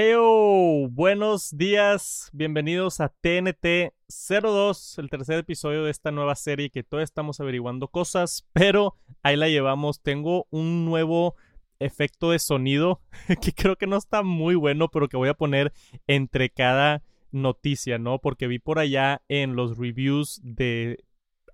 Heyo, 0.00 0.88
buenos 0.90 1.56
días, 1.58 2.30
bienvenidos 2.32 3.00
a 3.00 3.08
TNT 3.08 3.92
02, 4.06 4.98
el 4.98 5.10
tercer 5.10 5.40
episodio 5.40 5.82
de 5.82 5.90
esta 5.90 6.12
nueva 6.12 6.36
serie 6.36 6.70
que 6.70 6.84
todavía 6.84 7.02
estamos 7.02 7.40
averiguando 7.40 7.88
cosas, 7.88 8.46
pero 8.52 8.94
ahí 9.24 9.34
la 9.34 9.48
llevamos. 9.48 10.00
Tengo 10.00 10.46
un 10.50 10.84
nuevo 10.84 11.34
efecto 11.80 12.30
de 12.30 12.38
sonido 12.38 13.00
que 13.42 13.52
creo 13.52 13.74
que 13.74 13.88
no 13.88 13.96
está 13.96 14.22
muy 14.22 14.54
bueno, 14.54 14.86
pero 14.86 15.08
que 15.08 15.16
voy 15.16 15.30
a 15.30 15.34
poner 15.34 15.72
entre 16.06 16.48
cada 16.48 17.02
noticia, 17.32 17.98
¿no? 17.98 18.20
Porque 18.20 18.46
vi 18.46 18.60
por 18.60 18.78
allá 18.78 19.22
en 19.26 19.56
los 19.56 19.78
reviews 19.78 20.40
de 20.44 21.02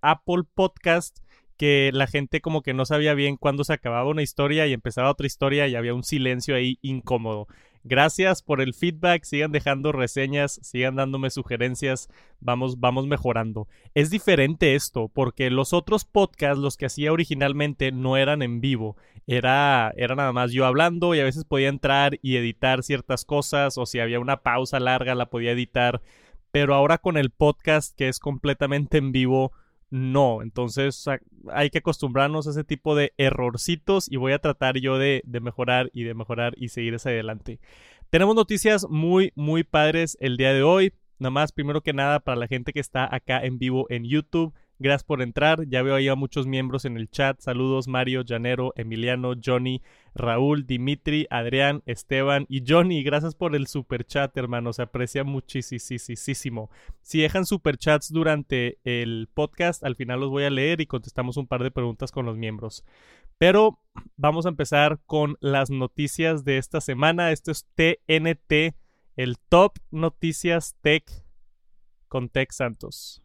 Apple 0.03 0.43
Podcast 0.53 1.21
que 1.57 1.93
la 1.95 2.07
gente 2.07 2.43
como 2.43 2.61
que 2.61 2.75
no 2.75 2.85
sabía 2.85 3.15
bien 3.15 3.39
cuándo 3.39 3.65
se 3.65 3.73
acababa 3.73 4.11
una 4.11 4.23
historia 4.23 4.67
y 4.67 4.75
empezaba 4.75 5.11
otra 5.11 5.27
historia 5.27 5.67
y 5.67 5.77
había 5.77 5.95
un 5.95 6.05
silencio 6.05 6.55
ahí 6.55 6.79
incómodo. 6.83 7.47
Gracias 7.87 8.41
por 8.41 8.63
el 8.63 8.73
feedback, 8.73 9.25
sigan 9.25 9.53
dejando 9.53 9.93
reseñas, 9.93 10.59
sigan 10.63 10.97
dándome 10.97 11.29
sugerencias, 11.29 12.09
vamos, 12.41 12.81
vamos 12.81 13.07
mejorando. 13.07 13.69
Es 13.93 14.09
diferente 14.09 14.75
esto, 14.75 15.11
porque 15.13 15.51
los 15.51 15.75
otros 15.75 16.07
podcasts, 16.07 16.59
los 16.59 16.79
que 16.79 16.87
hacía 16.87 17.13
originalmente, 17.13 17.93
no 17.93 18.17
eran 18.17 18.41
en 18.41 18.63
vivo, 18.63 18.97
era, 19.27 19.93
era 19.99 20.15
nada 20.15 20.33
más 20.33 20.51
yo 20.51 20.65
hablando 20.65 21.15
y 21.15 21.21
a 21.21 21.25
veces 21.25 21.45
podía 21.45 21.69
entrar 21.69 22.19
y 22.23 22.37
editar 22.37 22.83
ciertas 22.83 23.27
cosas, 23.27 23.77
o 23.77 23.85
si 23.85 24.01
había 24.01 24.19
una 24.19 24.43
pausa 24.43 24.81
larga 24.81 25.15
la 25.15 25.29
podía 25.29 25.53
editar, 25.53 26.01
pero 26.53 26.75
ahora 26.75 26.97
con 26.97 27.19
el 27.19 27.29
podcast 27.29 27.95
que 27.95 28.09
es 28.09 28.19
completamente 28.19 28.97
en 28.97 29.13
vivo, 29.13 29.53
no. 29.95 30.43
Entonces 30.43 31.05
hay 31.53 31.71
que 31.71 31.79
acostumbrarnos 31.79 32.49
a 32.49 32.51
ese 32.51 32.65
tipo 32.65 32.97
de 32.97 33.13
errorcitos 33.17 34.11
y 34.11 34.17
voy 34.17 34.33
a 34.33 34.41
tratar 34.41 34.77
yo 34.79 34.99
de, 34.99 35.23
mejorar 35.41 35.89
y 35.95 36.03
de 36.03 36.15
mejorar 36.15 36.55
y 36.57 36.71
seguir 36.71 36.97
hacia 36.97 37.13
adelante. 37.13 37.61
Tenemos 38.11 38.35
noticias 38.35 38.89
muy, 38.91 39.33
muy 39.37 39.63
padres 39.63 40.19
el 40.21 40.37
día 40.37 40.53
de 40.53 40.65
hoy. 40.65 40.93
Nada 41.21 41.31
más, 41.31 41.53
primero 41.53 41.81
que 41.81 41.93
nada, 41.93 42.19
para 42.19 42.37
la 42.37 42.49
gente 42.49 42.73
que 42.73 42.81
está 42.81 43.09
acá 43.15 43.45
en 43.45 43.59
vivo 43.61 43.87
en 43.89 44.05
YouTube, 44.05 44.53
Gracias 44.85 45.05
por 45.05 45.23
entrar. 45.23 45.67
Ya 45.67 45.81
veo 45.83 45.95
ahí 45.95 46.09
a 46.09 46.15
muchos 46.15 46.47
miembros 46.47 46.85
en 46.85 46.99
el 46.99 47.09
chat. 47.09 47.41
Saludos 47.41 47.89
Mario, 47.89 48.21
Llanero, 48.21 48.75
Emiliano, 48.77 49.33
Johnny, 49.43 49.81
Raúl, 50.15 50.67
Dimitri, 50.67 51.27
Adrián, 51.31 51.83
Esteban 51.87 52.45
y 52.51 52.63
Johnny. 52.69 53.03
Gracias 53.03 53.35
por 53.35 53.57
el 53.57 53.67
super 53.67 54.05
chat, 54.05 54.37
hermano. 54.37 54.75
Se 54.75 54.83
aprecia 54.83 55.25
muchísimo. 55.25 56.71
Si 57.01 57.19
dejan 57.19 57.47
super 57.47 57.79
chats 57.79 58.13
durante 58.13 58.77
el 58.85 59.31
podcast, 59.33 59.83
al 59.85 59.97
final 59.97 60.21
los 60.21 60.29
voy 60.29 60.45
a 60.45 60.51
leer 60.51 60.83
y 60.83 60.87
contestamos 60.87 61.39
un 61.39 61.47
par 61.47 61.63
de 61.63 61.71
preguntas 61.71 62.13
con 62.13 62.27
los 62.27 62.37
miembros. 62.37 62.85
Pero 63.39 63.81
vamos 64.19 64.45
a 64.45 64.51
empezar 64.51 65.01
con 65.07 65.39
las 65.41 65.71
noticias 65.71 66.45
de 66.45 66.59
esta 66.59 66.83
semana. 66.83 67.33
Esto 67.33 67.53
es 67.53 67.67
TNT, 67.75 68.77
el 69.17 69.39
Top 69.49 69.79
Noticias 69.91 70.77
Tech 70.83 71.11
con 72.07 72.29
Tech 72.29 72.53
Santos. 72.53 73.24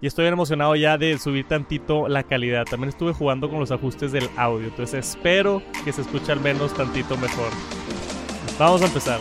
Y 0.00 0.06
estoy 0.06 0.26
emocionado 0.26 0.76
ya 0.76 0.96
de 0.96 1.18
subir 1.18 1.48
tantito 1.48 2.06
la 2.06 2.22
calidad. 2.22 2.64
También 2.64 2.90
estuve 2.90 3.12
jugando 3.12 3.50
con 3.50 3.58
los 3.58 3.72
ajustes 3.72 4.12
del 4.12 4.30
audio. 4.36 4.68
Entonces 4.68 5.08
espero 5.08 5.60
que 5.84 5.92
se 5.92 6.02
escuche 6.02 6.30
al 6.30 6.40
menos 6.40 6.72
tantito 6.72 7.16
mejor. 7.16 7.50
Vamos 8.60 8.80
a 8.82 8.86
empezar. 8.86 9.20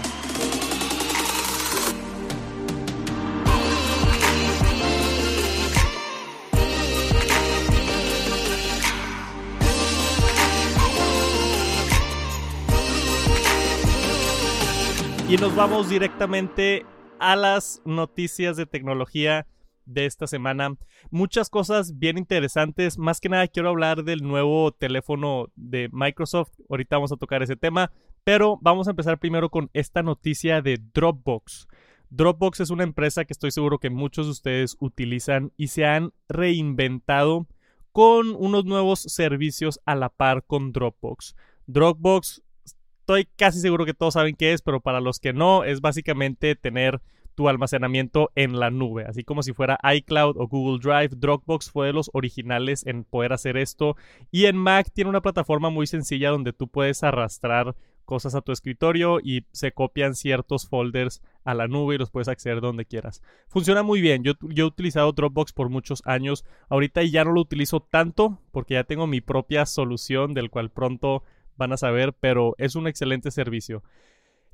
Y 15.27 15.37
nos 15.37 15.55
vamos 15.55 15.89
directamente 15.89 16.85
a 17.19 17.35
las 17.35 17.81
noticias 17.83 18.55
de 18.57 18.67
tecnología 18.67 19.47
de 19.87 20.05
esta 20.05 20.27
semana. 20.27 20.75
Muchas 21.09 21.49
cosas 21.49 21.97
bien 21.97 22.19
interesantes. 22.19 22.99
Más 22.99 23.19
que 23.19 23.29
nada 23.29 23.47
quiero 23.47 23.69
hablar 23.69 24.03
del 24.03 24.21
nuevo 24.21 24.71
teléfono 24.71 25.47
de 25.55 25.89
Microsoft. 25.91 26.51
Ahorita 26.69 26.97
vamos 26.97 27.11
a 27.11 27.17
tocar 27.17 27.41
ese 27.41 27.55
tema. 27.55 27.91
Pero 28.23 28.59
vamos 28.61 28.87
a 28.87 28.91
empezar 28.91 29.17
primero 29.17 29.49
con 29.49 29.69
esta 29.73 30.03
noticia 30.03 30.61
de 30.61 30.79
Dropbox. 30.93 31.67
Dropbox 32.09 32.59
es 32.59 32.69
una 32.69 32.83
empresa 32.83 33.25
que 33.25 33.33
estoy 33.33 33.51
seguro 33.51 33.79
que 33.79 33.89
muchos 33.89 34.27
de 34.27 34.31
ustedes 34.31 34.77
utilizan 34.79 35.51
y 35.57 35.67
se 35.67 35.85
han 35.85 36.13
reinventado 36.29 37.47
con 37.91 38.35
unos 38.35 38.65
nuevos 38.65 38.99
servicios 38.99 39.79
a 39.85 39.95
la 39.95 40.09
par 40.09 40.43
con 40.45 40.71
Dropbox. 40.71 41.35
Dropbox, 41.65 42.43
estoy 42.63 43.27
casi 43.35 43.59
seguro 43.59 43.85
que 43.85 43.93
todos 43.93 44.13
saben 44.13 44.35
qué 44.35 44.53
es, 44.53 44.61
pero 44.61 44.81
para 44.81 45.01
los 45.01 45.19
que 45.19 45.33
no, 45.33 45.63
es 45.63 45.81
básicamente 45.81 46.55
tener 46.55 47.01
tu 47.37 47.47
almacenamiento 47.47 48.31
en 48.33 48.59
la 48.59 48.71
nube, 48.71 49.05
así 49.05 49.23
como 49.23 49.43
si 49.43 49.53
fuera 49.53 49.77
iCloud 49.83 50.37
o 50.37 50.47
Google 50.47 50.79
Drive. 50.81 51.15
Dropbox 51.15 51.69
fue 51.69 51.85
de 51.85 51.93
los 51.93 52.09
originales 52.13 52.83
en 52.87 53.03
poder 53.03 53.31
hacer 53.31 53.57
esto 53.57 53.95
y 54.31 54.45
en 54.45 54.57
Mac 54.57 54.89
tiene 54.91 55.11
una 55.11 55.21
plataforma 55.21 55.69
muy 55.69 55.85
sencilla 55.85 56.31
donde 56.31 56.51
tú 56.51 56.67
puedes 56.67 57.03
arrastrar 57.03 57.75
cosas 58.05 58.33
a 58.33 58.41
tu 58.41 58.51
escritorio 58.51 59.19
y 59.21 59.45
se 59.51 59.71
copian 59.71 60.15
ciertos 60.15 60.67
folders 60.67 61.21
a 61.43 61.53
la 61.53 61.67
nube 61.67 61.93
y 61.93 61.97
los 61.99 62.09
puedes 62.09 62.27
acceder 62.27 62.59
donde 62.59 62.85
quieras. 62.85 63.21
Funciona 63.49 63.83
muy 63.83 64.01
bien. 64.01 64.23
Yo, 64.23 64.33
yo, 64.41 64.63
he 64.63 64.67
utilizado 64.67 65.11
Dropbox 65.11 65.53
por 65.53 65.69
muchos 65.69 66.01
años. 66.05 66.43
Ahorita 66.69 67.03
ya 67.03 67.23
no 67.23 67.33
lo 67.33 67.41
utilizo 67.41 67.81
tanto 67.81 68.39
porque 68.51 68.73
ya 68.73 68.83
tengo 68.83 69.05
mi 69.05 69.21
propia 69.21 69.67
solución 69.67 70.33
del 70.33 70.49
cual 70.49 70.71
pronto 70.71 71.21
van 71.55 71.71
a 71.71 71.77
saber, 71.77 72.13
pero 72.13 72.55
es 72.57 72.75
un 72.75 72.87
excelente 72.87 73.29
servicio. 73.29 73.83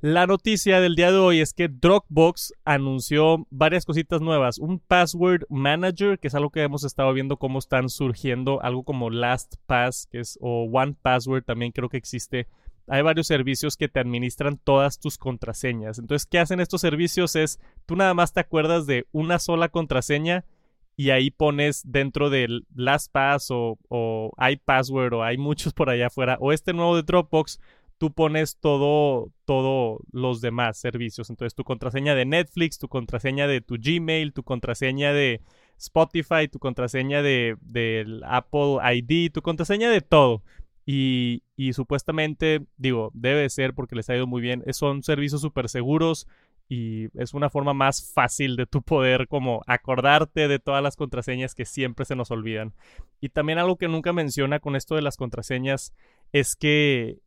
La 0.03 0.27
noticia 0.27 0.81
del 0.81 0.95
día 0.95 1.13
de 1.13 1.17
hoy 1.17 1.39
es 1.39 1.53
que 1.53 1.69
Dropbox 1.69 2.53
anunció 2.65 3.47
varias 3.49 3.85
cositas 3.85 4.19
nuevas. 4.19 4.57
Un 4.57 4.79
Password 4.79 5.45
Manager, 5.47 6.19
que 6.19 6.27
es 6.27 6.35
algo 6.35 6.49
que 6.49 6.61
hemos 6.61 6.83
estado 6.83 7.13
viendo 7.13 7.37
cómo 7.37 7.57
están 7.57 7.87
surgiendo, 7.87 8.61
algo 8.61 8.83
como 8.83 9.09
LastPass, 9.09 10.09
que 10.11 10.19
es, 10.19 10.37
o 10.41 10.65
One 10.69 10.97
Password 11.01 11.45
también 11.45 11.71
creo 11.71 11.87
que 11.87 11.95
existe. 11.95 12.47
Hay 12.87 13.01
varios 13.01 13.27
servicios 13.27 13.77
que 13.77 13.87
te 13.87 14.01
administran 14.01 14.59
todas 14.61 14.99
tus 14.99 15.17
contraseñas. 15.17 15.99
Entonces, 15.99 16.27
¿qué 16.29 16.39
hacen 16.39 16.59
estos 16.59 16.81
servicios? 16.81 17.37
Es, 17.37 17.61
tú 17.85 17.95
nada 17.95 18.13
más 18.13 18.33
te 18.33 18.41
acuerdas 18.41 18.85
de 18.85 19.07
una 19.13 19.39
sola 19.39 19.69
contraseña 19.69 20.43
y 20.97 21.11
ahí 21.11 21.31
pones 21.31 21.81
dentro 21.85 22.29
del 22.29 22.65
LastPass 22.75 23.51
o, 23.51 23.77
o 23.87 24.31
iPassword 24.37 25.13
o 25.13 25.23
hay 25.23 25.37
muchos 25.37 25.71
por 25.71 25.89
allá 25.89 26.07
afuera 26.07 26.37
o 26.41 26.51
este 26.51 26.73
nuevo 26.73 26.97
de 26.97 27.03
Dropbox 27.03 27.61
tú 28.03 28.11
pones 28.11 28.57
todo, 28.59 29.31
todo 29.45 30.01
los 30.11 30.41
demás 30.41 30.77
servicios. 30.77 31.29
Entonces, 31.29 31.55
tu 31.55 31.63
contraseña 31.63 32.15
de 32.15 32.25
Netflix, 32.25 32.77
tu 32.77 32.89
contraseña 32.89 33.47
de 33.47 33.61
tu 33.61 33.77
Gmail, 33.79 34.33
tu 34.33 34.43
contraseña 34.43 35.13
de 35.13 35.39
Spotify, 35.77 36.49
tu 36.51 36.59
contraseña 36.59 37.21
de, 37.21 37.55
del 37.61 38.21
Apple 38.25 38.79
ID, 38.93 39.31
tu 39.31 39.41
contraseña 39.41 39.89
de 39.89 40.01
todo. 40.01 40.43
Y, 40.85 41.43
y, 41.55 41.71
supuestamente, 41.71 42.65
digo, 42.75 43.09
debe 43.13 43.49
ser 43.49 43.73
porque 43.73 43.95
les 43.95 44.09
ha 44.09 44.17
ido 44.17 44.27
muy 44.27 44.41
bien. 44.41 44.65
Son 44.73 45.01
servicios 45.01 45.39
súper 45.39 45.69
seguros 45.69 46.27
y 46.67 47.07
es 47.17 47.33
una 47.33 47.49
forma 47.49 47.73
más 47.73 48.11
fácil 48.13 48.57
de 48.57 48.65
tu 48.65 48.81
poder 48.81 49.29
como 49.29 49.61
acordarte 49.65 50.49
de 50.49 50.59
todas 50.59 50.83
las 50.83 50.97
contraseñas 50.97 51.55
que 51.55 51.63
siempre 51.63 52.03
se 52.03 52.17
nos 52.17 52.31
olvidan. 52.31 52.73
Y 53.21 53.29
también 53.29 53.59
algo 53.59 53.77
que 53.77 53.87
nunca 53.87 54.11
menciona 54.11 54.59
con 54.59 54.75
esto 54.75 54.95
de 54.95 55.03
las 55.03 55.15
contraseñas 55.15 55.93
es 56.33 56.57
que 56.57 57.21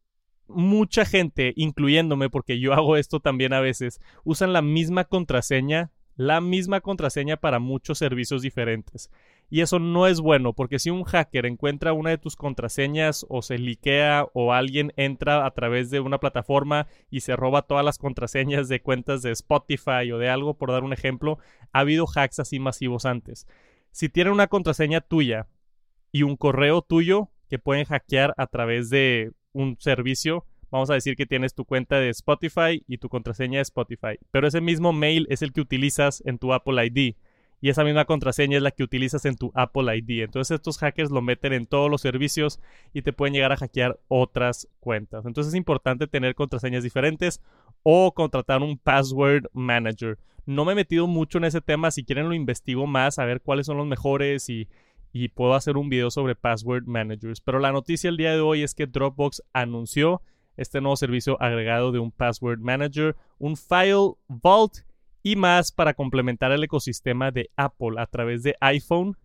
mucha 0.49 1.05
gente, 1.05 1.53
incluyéndome, 1.57 2.31
porque 2.31 2.59
yo 2.59 2.73
hago 2.73 2.97
esto 2.97 3.21
también 3.21 3.53
a 3.53 3.61
veces, 3.61 4.01
usan 4.25 4.53
la 4.53 4.63
misma 4.63 5.05
contraseña, 5.05 5.91
la 6.17 6.41
misma 6.41 6.81
contraseña 6.81 7.37
para 7.37 7.59
muchos 7.59 7.99
servicios 7.99 8.43
diferentes. 8.43 9.11
Y 9.49 9.61
eso 9.61 9.79
no 9.79 10.09
es 10.09 10.21
bueno, 10.21 10.55
porque 10.55 10.81
si 10.81 10.91
un 10.91 11.05
hacker 11.05 11.47
encuentra 11.47 11.93
una 11.93 12.11
de 12.11 12.19
tus 12.19 12.35
contraseñas 12.35 13.25
o 13.29 13.43
se 13.43 13.59
liquea 13.59 14.27
o 14.33 14.53
alguien 14.53 14.93
entra 14.97 15.47
a 15.47 15.51
través 15.53 15.91
de 15.91 16.01
una 16.01 16.19
plataforma 16.19 16.89
y 17.11 17.21
se 17.21 17.37
roba 17.37 17.63
todas 17.63 17.85
las 17.85 17.99
contraseñas 17.99 18.69
de 18.69 18.83
cuentas 18.83 19.23
de 19.23 19.31
Spotify 19.31 20.11
o 20.13 20.19
de 20.19 20.31
algo, 20.31 20.55
por 20.55 20.73
dar 20.73 20.83
un 20.83 20.93
ejemplo, 20.93 21.39
ha 21.73 21.81
habido 21.81 22.07
hacks 22.13 22.41
así 22.41 22.59
masivos 22.59 23.07
antes. 23.07 23.47
Si 23.93 24.09
tienen 24.09 24.33
una 24.33 24.49
contraseña 24.49 25.01
tuya 25.01 25.47
y 26.11 26.23
un 26.23 26.37
correo 26.37 26.83
tuyo 26.83 27.31
que 27.49 27.61
pueden 27.61 27.85
hackear 27.85 28.35
a 28.37 28.49
través 28.49 28.91
de 28.91 29.33
un 29.57 29.77
servicio, 29.79 30.45
vamos 30.71 30.91
a 30.91 30.95
decir 30.95 31.17
que 31.17 31.27
tienes 31.27 31.55
tu 31.55 31.65
cuenta 31.65 31.99
de 31.99 32.11
Spotify 32.11 32.83
y 32.87 32.99
tu 32.99 33.09
contraseña 33.09 33.59
de 33.59 33.63
Spotify, 33.63 34.19
pero 34.31 34.47
ese 34.47 34.61
mismo 34.61 34.93
mail 34.93 35.27
es 35.31 35.43
el 35.43 35.53
que 35.53 35.61
utilizas 35.61 36.23
en 36.27 36.39
tu 36.39 36.53
Apple 36.53 36.85
ID 36.85 37.15
y 37.61 37.71
esa 37.71 37.85
misma 37.85 38.05
contraseña 38.05 38.59
es 38.59 38.63
la 38.63 38.71
que 38.71 38.83
utilizas 38.83 39.25
en 39.25 39.37
tu 39.37 39.51
Apple 39.55 39.97
ID. 39.97 40.23
Entonces 40.23 40.55
estos 40.55 40.79
hackers 40.79 41.11
lo 41.11 41.23
meten 41.23 41.53
en 41.53 41.67
todos 41.67 41.91
los 41.91 42.03
servicios 42.03 42.61
y 42.93 43.03
te 43.03 43.13
pueden 43.13 43.35
llegar 43.35 43.53
a 43.53 43.57
hackear 43.57 43.99
otras 44.09 44.69
cuentas. 44.81 45.25
Entonces 45.25 45.55
es 45.55 45.57
importante 45.57 46.07
tener 46.07 46.35
contraseñas 46.35 46.83
diferentes 46.83 47.41
o 47.83 48.13
contratar 48.13 48.63
un 48.63 48.77
password 48.77 49.47
manager. 49.53 50.19
No 50.45 50.65
me 50.65 50.73
he 50.73 50.77
metido 50.77 51.07
mucho 51.07 51.39
en 51.39 51.45
ese 51.45 51.61
tema, 51.61 51.91
si 51.91 52.05
quieren 52.05 52.29
lo 52.29 52.35
investigo 52.35 52.87
más, 52.87 53.19
a 53.19 53.25
ver 53.25 53.41
cuáles 53.41 53.67
son 53.67 53.79
los 53.79 53.87
mejores 53.87 54.49
y 54.49 54.69
y 55.13 55.29
puedo 55.29 55.55
hacer 55.55 55.77
un 55.77 55.89
video 55.89 56.11
sobre 56.11 56.35
password 56.35 56.85
managers. 56.87 57.41
Pero 57.41 57.59
la 57.59 57.73
noticia 57.73 58.09
el 58.09 58.17
día 58.17 58.33
de 58.33 58.41
hoy 58.41 58.63
es 58.63 58.75
que 58.75 58.87
Dropbox 58.87 59.43
anunció 59.53 60.23
este 60.57 60.81
nuevo 60.81 60.97
servicio 60.97 61.41
agregado 61.41 61.93
de 61.93 61.99
un 61.99 62.11
Password 62.11 62.61
Manager, 62.61 63.17
un 63.39 63.57
File 63.57 64.15
Vault 64.29 64.79
y 65.23 65.37
más 65.37 65.73
para 65.73 65.95
complementar 65.95 66.53
el 66.53 66.65
ecosistema 66.65 67.31
de 67.31 67.51
Apple 67.57 67.99
a 67.99 68.07
través 68.07 68.43
de 68.43 68.57
iPhone 68.61 69.17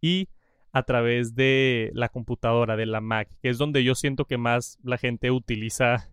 y 0.00 0.28
a 0.72 0.82
través 0.82 1.34
de 1.34 1.90
la 1.94 2.08
computadora, 2.08 2.76
de 2.76 2.86
la 2.86 3.00
Mac, 3.00 3.28
que 3.42 3.48
es 3.48 3.58
donde 3.58 3.84
yo 3.84 3.94
siento 3.94 4.24
que 4.24 4.38
más 4.38 4.78
la 4.82 4.98
gente 4.98 5.30
utiliza 5.30 6.10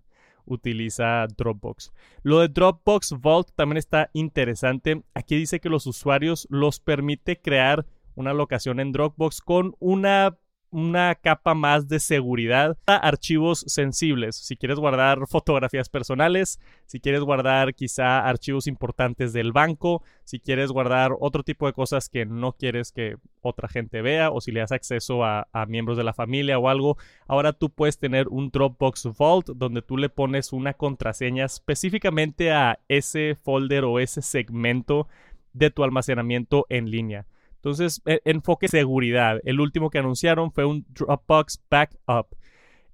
utiliza 0.47 1.27
Dropbox. 1.27 1.91
Lo 2.23 2.39
de 2.39 2.47
Dropbox 2.47 3.17
Vault 3.19 3.49
también 3.53 3.77
está 3.77 4.09
interesante. 4.13 5.03
Aquí 5.13 5.35
dice 5.35 5.59
que 5.59 5.67
los 5.69 5.85
usuarios 5.85 6.47
los 6.49 6.79
permite 6.79 7.39
crear 7.39 7.85
una 8.17 8.33
locación 8.33 8.79
en 8.79 8.91
Dropbox 8.91 9.41
con 9.41 9.75
una 9.79 10.37
una 10.69 11.15
capa 11.15 11.53
más 11.53 11.87
de 11.87 11.99
seguridad 11.99 12.77
archivos 12.85 13.63
sensibles. 13.67 14.35
Si 14.35 14.57
quieres 14.57 14.79
guardar 14.79 15.25
fotografías 15.27 15.89
personales, 15.89 16.59
si 16.85 16.99
quieres 16.99 17.21
guardar 17.21 17.73
quizá 17.73 18.27
archivos 18.27 18.67
importantes 18.67 19.31
del 19.33 19.53
banco, 19.53 20.03
si 20.25 20.39
quieres 20.39 20.71
guardar 20.71 21.13
otro 21.19 21.43
tipo 21.43 21.67
de 21.67 21.73
cosas 21.73 22.09
que 22.09 22.25
no 22.25 22.51
quieres 22.51 22.91
que 22.91 23.15
otra 23.41 23.69
gente 23.69 24.01
vea 24.01 24.29
o 24.29 24.41
si 24.41 24.51
le 24.51 24.59
das 24.59 24.73
acceso 24.73 25.23
a, 25.23 25.47
a 25.53 25.65
miembros 25.65 25.97
de 25.97 26.03
la 26.03 26.13
familia 26.13 26.59
o 26.59 26.67
algo, 26.67 26.97
ahora 27.27 27.53
tú 27.53 27.69
puedes 27.69 27.97
tener 27.97 28.27
un 28.27 28.49
Dropbox 28.49 29.09
Vault 29.17 29.49
donde 29.55 29.81
tú 29.81 29.97
le 29.97 30.09
pones 30.09 30.51
una 30.51 30.73
contraseña 30.73 31.45
específicamente 31.45 32.51
a 32.51 32.79
ese 32.89 33.35
folder 33.35 33.85
o 33.85 33.99
ese 33.99 34.21
segmento 34.21 35.07
de 35.53 35.71
tu 35.71 35.83
almacenamiento 35.83 36.65
en 36.69 36.91
línea. 36.91 37.25
Entonces, 37.57 38.01
e, 38.05 38.21
enfoque 38.25 38.67
seguridad. 38.67 39.39
El 39.43 39.59
último 39.59 39.89
que 39.89 39.99
anunciaron 39.99 40.51
fue 40.51 40.65
un 40.65 40.85
Dropbox 40.89 41.61
Backup. 41.69 42.27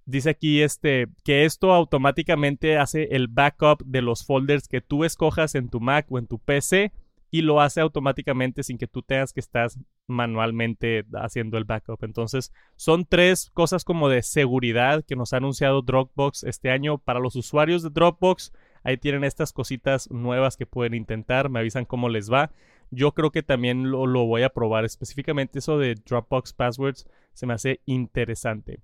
Dice 0.06 0.31
aquí 0.31 0.62
este 0.62 1.07
que 1.24 1.45
esto 1.45 1.71
automáticamente 1.71 2.77
hace 2.77 3.04
el 3.12 3.30
backup 3.30 3.83
de 3.86 4.01
los 4.01 4.25
folders 4.25 4.68
que 4.68 4.81
tú 4.81 5.06
escojas 5.06 5.56
en 5.56 5.69
tu 5.69 5.80
Mac 5.80 6.07
o 6.10 6.19
en 6.19 6.27
tu 6.27 6.39
PC 6.39 6.92
y 7.33 7.42
lo 7.42 7.62
hace 7.62 7.81
automáticamente 7.81 8.62
sin 8.62 8.77
que 8.77 8.86
tú 8.86 9.01
tengas 9.01 9.33
que 9.33 9.39
estar 9.39 9.68
manualmente 10.06 11.04
haciendo 11.15 11.57
el 11.57 11.63
backup. 11.63 12.04
Entonces, 12.04 12.54
son 12.75 13.06
tres 13.06 13.50
cosas 13.56 13.83
como 13.83 14.07
de 14.07 14.21
seguridad 14.21 15.04
que 15.04 15.15
nos 15.15 15.33
ha 15.33 15.38
anunciado 15.38 15.81
Dropbox 15.81 16.44
este 16.44 16.69
año 16.69 17.00
para 17.00 17.19
los 17.19 17.36
usuarios 17.36 17.81
de 17.81 17.89
Dropbox. 17.89 18.54
Ahí 18.83 18.97
tienen 18.97 19.24
estas 19.24 19.53
cositas 19.53 20.09
nuevas 20.12 20.57
que 20.57 20.65
pueden 20.65 20.94
intentar, 20.94 21.50
me 21.50 21.59
avisan 21.59 21.85
cómo 21.85 22.09
les 22.09 22.31
va. 22.31 22.51
Yo 22.91 23.13
creo 23.13 23.31
que 23.31 23.44
también 23.44 23.89
lo, 23.89 24.25
voy 24.25 24.44
a 24.44 24.50
probar. 24.50 24.85
Específicamente 24.85 25.59
eso 25.59 25.77
de 25.77 25.95
Dropbox 25.95 26.53
Passwords 26.53 27.07
se 27.33 27.45
me 27.45 27.53
hace 27.53 27.81
interesante. 27.85 28.80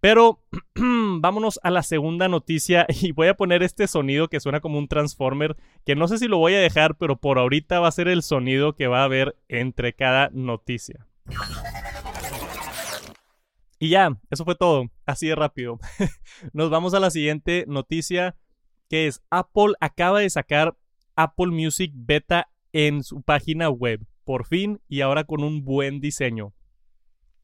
Pero 0.00 0.40
vámonos 1.20 1.58
a 1.62 1.70
la 1.70 1.82
segunda 1.82 2.28
noticia 2.28 2.86
y 3.02 3.12
voy 3.12 3.28
a 3.28 3.36
poner 3.36 3.62
este 3.62 3.86
sonido 3.86 4.28
que 4.28 4.40
suena 4.40 4.60
como 4.60 4.78
un 4.78 4.88
transformer, 4.88 5.56
que 5.84 5.96
no 5.96 6.08
sé 6.08 6.18
si 6.18 6.28
lo 6.28 6.38
voy 6.38 6.54
a 6.54 6.60
dejar, 6.60 6.96
pero 6.96 7.16
por 7.16 7.38
ahorita 7.38 7.80
va 7.80 7.88
a 7.88 7.92
ser 7.92 8.08
el 8.08 8.22
sonido 8.22 8.74
que 8.74 8.86
va 8.86 9.00
a 9.00 9.04
haber 9.04 9.36
entre 9.48 9.94
cada 9.94 10.30
noticia. 10.32 11.06
Y 13.80 13.90
ya, 13.90 14.18
eso 14.30 14.44
fue 14.44 14.56
todo, 14.56 14.90
así 15.06 15.28
de 15.28 15.36
rápido. 15.36 15.78
Nos 16.52 16.68
vamos 16.68 16.94
a 16.94 17.00
la 17.00 17.10
siguiente 17.10 17.64
noticia, 17.68 18.34
que 18.88 19.06
es 19.06 19.22
Apple 19.30 19.74
acaba 19.80 20.20
de 20.20 20.30
sacar 20.30 20.76
Apple 21.16 21.48
Music 21.48 21.92
Beta 21.94 22.48
en 22.72 23.02
su 23.02 23.22
página 23.22 23.70
web, 23.70 24.06
por 24.24 24.46
fin 24.46 24.80
y 24.88 25.00
ahora 25.00 25.24
con 25.24 25.42
un 25.42 25.64
buen 25.64 26.00
diseño. 26.00 26.52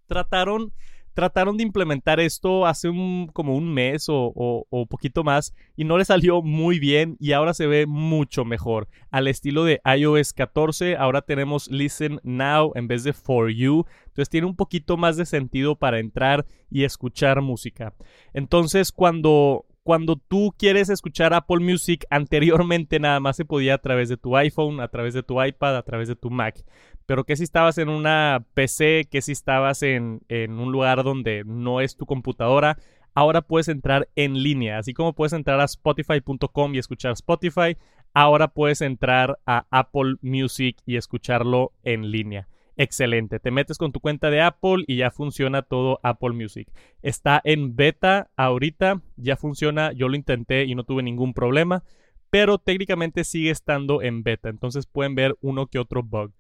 Trataron, 0.06 0.72
trataron 1.14 1.56
de 1.56 1.62
implementar 1.62 2.20
esto 2.20 2.66
hace 2.66 2.88
un, 2.88 3.28
como 3.32 3.56
un 3.56 3.72
mes 3.72 4.08
o, 4.08 4.32
o, 4.36 4.86
poquito 4.86 5.24
más 5.24 5.54
y 5.76 5.84
no 5.84 5.96
le 5.96 6.04
salió 6.04 6.42
muy 6.42 6.78
bien 6.78 7.16
y 7.18 7.32
ahora 7.32 7.54
se 7.54 7.66
ve 7.66 7.86
mucho 7.86 8.44
mejor. 8.44 8.88
Al 9.10 9.28
estilo 9.28 9.64
de 9.64 9.80
iOS 9.84 10.34
14, 10.34 10.96
ahora 10.96 11.22
tenemos 11.22 11.70
Listen 11.70 12.20
Now 12.22 12.72
en 12.74 12.86
vez 12.86 13.02
de 13.02 13.12
For 13.12 13.50
You. 13.50 13.86
Entonces 14.06 14.28
tiene 14.28 14.46
un 14.46 14.56
poquito 14.56 14.96
más 14.96 15.16
de 15.16 15.26
sentido 15.26 15.76
para 15.76 15.98
entrar 15.98 16.46
y 16.70 16.84
escuchar 16.84 17.40
música. 17.40 17.94
Entonces 18.34 18.92
cuando, 18.92 19.66
cuando 19.84 20.16
tú 20.16 20.52
quieres 20.58 20.88
escuchar 20.88 21.34
Apple 21.34 21.60
Music, 21.60 22.06
anteriormente 22.10 22.98
nada 22.98 23.20
más 23.20 23.36
se 23.36 23.44
podía 23.44 23.74
a 23.74 23.78
través 23.78 24.08
de 24.08 24.16
tu 24.16 24.36
iPhone, 24.36 24.80
a 24.80 24.88
través 24.88 25.14
de 25.14 25.22
tu 25.22 25.40
iPad, 25.40 25.76
a 25.76 25.82
través 25.82 26.08
de 26.08 26.16
tu 26.16 26.30
Mac. 26.30 26.64
Pero 27.06 27.24
que 27.24 27.36
si 27.36 27.44
estabas 27.44 27.78
en 27.78 27.90
una 27.90 28.44
PC, 28.54 29.06
que 29.10 29.22
si 29.22 29.32
estabas 29.32 29.82
en, 29.82 30.22
en 30.28 30.58
un 30.58 30.72
lugar 30.72 31.04
donde 31.04 31.44
no 31.44 31.80
es 31.80 31.96
tu 31.96 32.06
computadora, 32.06 32.78
ahora 33.14 33.42
puedes 33.42 33.68
entrar 33.68 34.08
en 34.16 34.42
línea. 34.42 34.78
Así 34.78 34.94
como 34.94 35.12
puedes 35.12 35.34
entrar 35.34 35.60
a 35.60 35.64
spotify.com 35.64 36.74
y 36.74 36.78
escuchar 36.78 37.12
Spotify, 37.12 37.76
ahora 38.14 38.48
puedes 38.48 38.80
entrar 38.80 39.38
a 39.46 39.66
Apple 39.70 40.16
Music 40.22 40.78
y 40.86 40.96
escucharlo 40.96 41.72
en 41.84 42.10
línea 42.10 42.48
excelente. 42.76 43.40
Te 43.40 43.50
metes 43.50 43.78
con 43.78 43.92
tu 43.92 44.00
cuenta 44.00 44.30
de 44.30 44.40
Apple 44.40 44.84
y 44.86 44.96
ya 44.96 45.10
funciona 45.10 45.62
todo 45.62 46.00
Apple 46.02 46.32
Music. 46.32 46.68
Está 47.02 47.40
en 47.44 47.76
beta 47.76 48.30
ahorita, 48.36 49.02
ya 49.16 49.36
funciona, 49.36 49.92
yo 49.92 50.08
lo 50.08 50.16
intenté 50.16 50.64
y 50.64 50.74
no 50.74 50.84
tuve 50.84 51.02
ningún 51.02 51.34
problema, 51.34 51.84
pero 52.30 52.58
técnicamente 52.58 53.24
sigue 53.24 53.50
estando 53.50 54.02
en 54.02 54.22
beta, 54.22 54.48
entonces 54.48 54.86
pueden 54.86 55.14
ver 55.14 55.36
uno 55.40 55.66
que 55.66 55.78
otro 55.78 56.02
bug. 56.02 56.32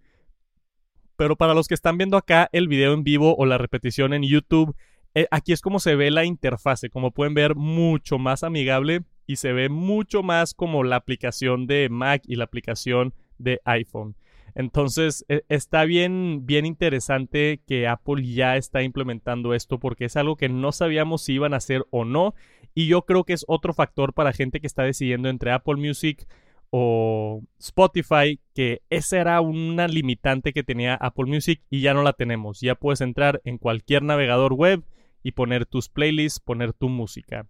Pero 1.16 1.36
para 1.36 1.54
los 1.54 1.68
que 1.68 1.74
están 1.74 1.98
viendo 1.98 2.16
acá 2.16 2.48
el 2.52 2.66
video 2.66 2.92
en 2.94 3.04
vivo 3.04 3.36
o 3.36 3.46
la 3.46 3.58
repetición 3.58 4.12
en 4.12 4.24
YouTube, 4.24 4.74
eh, 5.14 5.28
aquí 5.30 5.52
es 5.52 5.60
como 5.60 5.78
se 5.78 5.94
ve 5.94 6.10
la 6.10 6.24
interfase, 6.24 6.90
como 6.90 7.12
pueden 7.12 7.34
ver 7.34 7.54
mucho 7.54 8.18
más 8.18 8.42
amigable 8.42 9.04
y 9.26 9.36
se 9.36 9.52
ve 9.52 9.68
mucho 9.68 10.24
más 10.24 10.54
como 10.54 10.82
la 10.82 10.96
aplicación 10.96 11.68
de 11.68 11.88
Mac 11.88 12.22
y 12.26 12.34
la 12.34 12.44
aplicación 12.44 13.14
de 13.38 13.60
iPhone. 13.64 14.16
Entonces, 14.54 15.24
e, 15.28 15.44
está 15.48 15.84
bien, 15.84 16.46
bien 16.46 16.66
interesante 16.66 17.60
que 17.66 17.86
Apple 17.88 18.24
ya 18.24 18.56
está 18.56 18.82
implementando 18.82 19.54
esto 19.54 19.78
porque 19.78 20.06
es 20.06 20.16
algo 20.16 20.36
que 20.36 20.48
no 20.48 20.72
sabíamos 20.72 21.22
si 21.22 21.34
iban 21.34 21.54
a 21.54 21.58
hacer 21.58 21.84
o 21.90 22.04
no. 22.04 22.34
Y 22.74 22.86
yo 22.86 23.02
creo 23.02 23.24
que 23.24 23.32
es 23.32 23.44
otro 23.48 23.72
factor 23.72 24.14
para 24.14 24.32
gente 24.32 24.60
que 24.60 24.66
está 24.66 24.82
decidiendo 24.82 25.28
entre 25.28 25.52
Apple 25.52 25.76
Music 25.76 26.26
o 26.70 27.42
Spotify, 27.58 28.40
que 28.52 28.82
esa 28.90 29.20
era 29.20 29.40
una 29.40 29.86
limitante 29.86 30.52
que 30.52 30.64
tenía 30.64 30.94
Apple 30.94 31.26
Music 31.26 31.62
y 31.70 31.80
ya 31.80 31.94
no 31.94 32.02
la 32.02 32.14
tenemos. 32.14 32.60
Ya 32.60 32.74
puedes 32.74 33.00
entrar 33.00 33.40
en 33.44 33.58
cualquier 33.58 34.02
navegador 34.02 34.54
web 34.54 34.82
y 35.22 35.32
poner 35.32 35.66
tus 35.66 35.88
playlists, 35.88 36.40
poner 36.40 36.72
tu 36.72 36.88
música. 36.88 37.46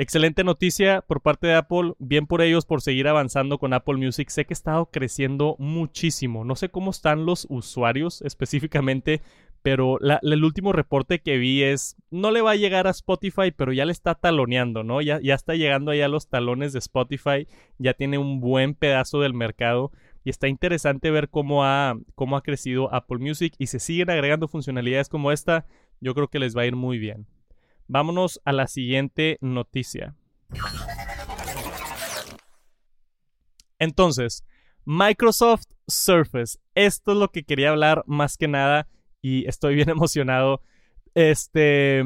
Excelente 0.00 0.44
noticia 0.44 1.00
por 1.00 1.22
parte 1.22 1.48
de 1.48 1.54
Apple. 1.54 1.94
Bien 1.98 2.28
por 2.28 2.40
ellos 2.40 2.64
por 2.64 2.82
seguir 2.82 3.08
avanzando 3.08 3.58
con 3.58 3.72
Apple 3.72 3.96
Music. 3.96 4.28
Sé 4.28 4.44
que 4.44 4.52
ha 4.52 4.54
estado 4.54 4.86
creciendo 4.92 5.56
muchísimo. 5.58 6.44
No 6.44 6.54
sé 6.54 6.68
cómo 6.68 6.92
están 6.92 7.26
los 7.26 7.48
usuarios 7.50 8.22
específicamente, 8.22 9.22
pero 9.60 9.98
el 9.98 10.44
último 10.44 10.72
reporte 10.72 11.18
que 11.18 11.36
vi 11.38 11.64
es, 11.64 11.96
no 12.12 12.30
le 12.30 12.42
va 12.42 12.52
a 12.52 12.56
llegar 12.56 12.86
a 12.86 12.90
Spotify, 12.90 13.50
pero 13.50 13.72
ya 13.72 13.84
le 13.86 13.90
está 13.90 14.14
taloneando, 14.14 14.84
¿no? 14.84 15.00
Ya, 15.02 15.18
ya 15.20 15.34
está 15.34 15.56
llegando 15.56 15.90
allá 15.90 16.04
a 16.04 16.08
los 16.08 16.28
talones 16.28 16.72
de 16.72 16.78
Spotify, 16.78 17.48
ya 17.78 17.92
tiene 17.92 18.18
un 18.18 18.38
buen 18.38 18.74
pedazo 18.74 19.20
del 19.20 19.34
mercado 19.34 19.90
y 20.22 20.30
está 20.30 20.46
interesante 20.46 21.10
ver 21.10 21.28
cómo 21.28 21.64
ha, 21.64 21.98
cómo 22.14 22.36
ha 22.36 22.44
crecido 22.44 22.94
Apple 22.94 23.18
Music 23.18 23.52
y 23.58 23.66
se 23.66 23.80
siguen 23.80 24.10
agregando 24.10 24.46
funcionalidades 24.46 25.08
como 25.08 25.32
esta, 25.32 25.66
yo 26.00 26.14
creo 26.14 26.28
que 26.28 26.38
les 26.38 26.56
va 26.56 26.62
a 26.62 26.66
ir 26.66 26.76
muy 26.76 26.98
bien. 26.98 27.26
Vámonos 27.88 28.40
a 28.44 28.52
la 28.52 28.66
siguiente 28.66 29.38
noticia. 29.40 30.14
Entonces, 33.78 34.44
Microsoft 34.84 35.64
Surface. 35.86 36.58
Esto 36.74 37.12
es 37.12 37.18
lo 37.18 37.28
que 37.28 37.44
quería 37.44 37.70
hablar 37.70 38.04
más 38.06 38.36
que 38.36 38.46
nada 38.46 38.88
y 39.22 39.46
estoy 39.48 39.74
bien 39.74 39.88
emocionado. 39.90 40.60
Este 41.14 42.04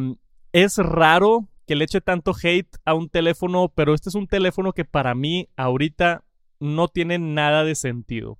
es 0.52 0.78
raro 0.78 1.48
que 1.66 1.74
le 1.74 1.84
eche 1.84 2.00
tanto 2.00 2.32
hate 2.40 2.76
a 2.84 2.94
un 2.94 3.08
teléfono, 3.08 3.68
pero 3.74 3.94
este 3.94 4.08
es 4.08 4.14
un 4.14 4.28
teléfono 4.28 4.72
que 4.72 4.84
para 4.84 5.14
mí 5.14 5.48
ahorita 5.56 6.24
no 6.60 6.88
tiene 6.88 7.18
nada 7.18 7.64
de 7.64 7.74
sentido. 7.74 8.38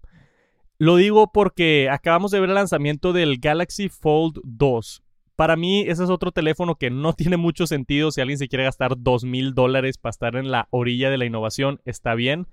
Lo 0.79 0.97
digo 0.97 1.33
porque 1.33 1.89
acabamos 1.91 2.31
de 2.31 2.41
ver 2.41 2.51
el 2.51 2.55
lanzamiento 2.55 3.13
del 3.13 3.39
Galaxy 3.39 3.89
Fold 3.89 4.41
2 4.45 5.02
para 5.43 5.57
mí, 5.57 5.81
ese 5.81 6.05
es 6.05 6.09
otro 6.09 6.31
teléfono 6.31 6.77
que 6.77 6.89
no 6.89 7.13
tiene 7.15 7.37
mucho 7.37 7.67
sentido. 7.67 8.13
Si 8.13 8.21
alguien 8.21 8.39
se 8.39 8.47
quiere 8.47 8.63
gastar 8.63 8.95
dos 8.97 9.25
mil 9.25 9.55
dólares 9.55 9.99
para 9.99 10.11
estar 10.13 10.37
en 10.37 10.53
la 10.53 10.69
orilla 10.71 11.11
de 11.11 11.19
la 11.19 11.25
innovación, 11.25 11.81
está 11.85 12.15
bien. 12.15 12.47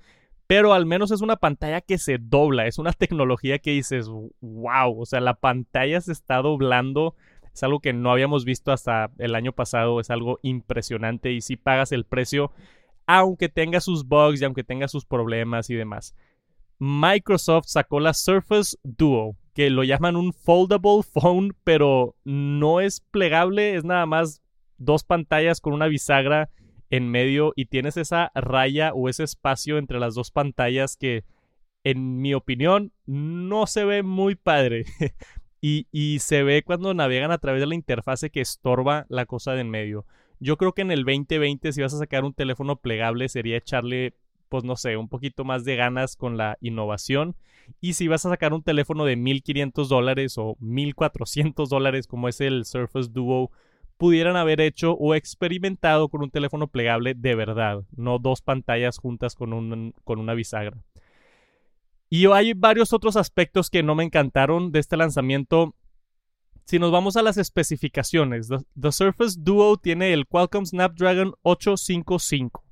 Pero 0.47 0.73
al 0.73 0.87
menos 0.87 1.11
es 1.11 1.21
una 1.21 1.35
pantalla 1.35 1.81
que 1.81 1.99
se 1.99 2.17
dobla. 2.17 2.65
Es 2.65 2.79
una 2.79 2.91
tecnología 2.97 3.59
que 3.59 3.69
dices, 3.73 4.07
wow. 4.41 4.99
O 4.99 5.05
sea, 5.05 5.19
la 5.19 5.35
pantalla 5.35 6.01
se 6.01 6.11
está 6.11 6.37
doblando. 6.37 7.13
Es 7.53 7.61
algo 7.61 7.79
que 7.79 7.93
no 7.93 8.11
habíamos 8.11 8.43
visto 8.43 8.71
hasta 8.71 9.11
el 9.19 9.35
año 9.35 9.51
pasado. 9.51 9.99
Es 9.99 10.09
algo 10.09 10.39
impresionante. 10.41 11.31
Y 11.31 11.41
si 11.41 11.57
pagas 11.57 11.91
el 11.91 12.05
precio, 12.05 12.53
aunque 13.05 13.49
tenga 13.49 13.81
sus 13.81 14.07
bugs 14.07 14.41
y 14.41 14.45
aunque 14.45 14.63
tenga 14.63 14.87
sus 14.87 15.05
problemas 15.05 15.69
y 15.69 15.75
demás. 15.75 16.15
Microsoft 16.79 17.67
sacó 17.67 17.99
la 17.99 18.15
Surface 18.15 18.77
Duo 18.81 19.35
que 19.59 19.69
lo 19.69 19.83
llaman 19.83 20.15
un 20.15 20.31
foldable 20.31 21.03
phone, 21.03 21.53
pero 21.65 22.15
no 22.23 22.79
es 22.79 23.01
plegable, 23.01 23.75
es 23.75 23.83
nada 23.83 24.05
más 24.05 24.41
dos 24.77 25.03
pantallas 25.03 25.59
con 25.59 25.73
una 25.73 25.87
bisagra 25.87 26.49
en 26.89 27.09
medio 27.09 27.51
y 27.57 27.65
tienes 27.65 27.97
esa 27.97 28.31
raya 28.33 28.93
o 28.93 29.09
ese 29.09 29.25
espacio 29.25 29.77
entre 29.77 29.99
las 29.99 30.15
dos 30.15 30.31
pantallas 30.31 30.95
que, 30.95 31.25
en 31.83 32.21
mi 32.21 32.33
opinión, 32.33 32.93
no 33.05 33.67
se 33.67 33.83
ve 33.83 34.01
muy 34.01 34.35
padre. 34.35 34.85
y, 35.61 35.87
y 35.91 36.19
se 36.19 36.43
ve 36.43 36.63
cuando 36.63 36.93
navegan 36.93 37.31
a 37.31 37.37
través 37.37 37.59
de 37.59 37.67
la 37.67 37.75
interfase 37.75 38.29
que 38.29 38.39
estorba 38.39 39.07
la 39.09 39.25
cosa 39.25 39.51
de 39.51 39.59
en 39.59 39.69
medio. 39.69 40.05
Yo 40.39 40.55
creo 40.55 40.71
que 40.71 40.83
en 40.83 40.91
el 40.91 41.03
2020 41.03 41.73
si 41.73 41.81
vas 41.81 41.93
a 41.93 41.97
sacar 41.97 42.23
un 42.23 42.33
teléfono 42.33 42.77
plegable 42.77 43.27
sería 43.27 43.57
echarle, 43.57 44.13
pues 44.47 44.63
no 44.63 44.77
sé, 44.77 44.95
un 44.95 45.09
poquito 45.09 45.43
más 45.43 45.65
de 45.65 45.75
ganas 45.75 46.15
con 46.15 46.37
la 46.37 46.57
innovación. 46.61 47.35
Y 47.81 47.93
si 47.93 48.07
vas 48.07 48.25
a 48.25 48.29
sacar 48.29 48.53
un 48.53 48.63
teléfono 48.63 49.05
de 49.05 49.15
1500 49.15 49.89
dólares 49.89 50.37
o 50.37 50.55
1400 50.59 51.69
dólares 51.69 52.07
como 52.07 52.27
es 52.27 52.41
el 52.41 52.65
Surface 52.65 53.09
Duo, 53.11 53.51
pudieran 53.97 54.37
haber 54.37 54.61
hecho 54.61 54.93
o 54.93 55.13
experimentado 55.13 56.07
con 56.07 56.23
un 56.23 56.31
teléfono 56.31 56.67
plegable 56.67 57.15
de 57.15 57.35
verdad, 57.35 57.83
no 57.95 58.17
dos 58.17 58.41
pantallas 58.41 58.97
juntas 58.97 59.35
con, 59.35 59.51
un, 59.51 59.93
con 60.05 60.19
una 60.19 60.33
bisagra. 60.33 60.77
Y 62.09 62.25
hay 62.27 62.53
varios 62.53 62.93
otros 62.93 63.17
aspectos 63.17 63.69
que 63.69 63.83
no 63.83 63.95
me 63.95 64.03
encantaron 64.03 64.71
de 64.71 64.79
este 64.79 64.97
lanzamiento. 64.97 65.75
Si 66.65 66.79
nos 66.79 66.91
vamos 66.91 67.17
a 67.17 67.21
las 67.21 67.37
especificaciones, 67.37 68.47
The, 68.47 68.91
Surface 68.91 69.37
Duo 69.37 69.77
tiene 69.77 70.13
el 70.13 70.25
Qualcomm 70.25 70.65
Snapdragon 70.65 71.33
855. 71.43 72.63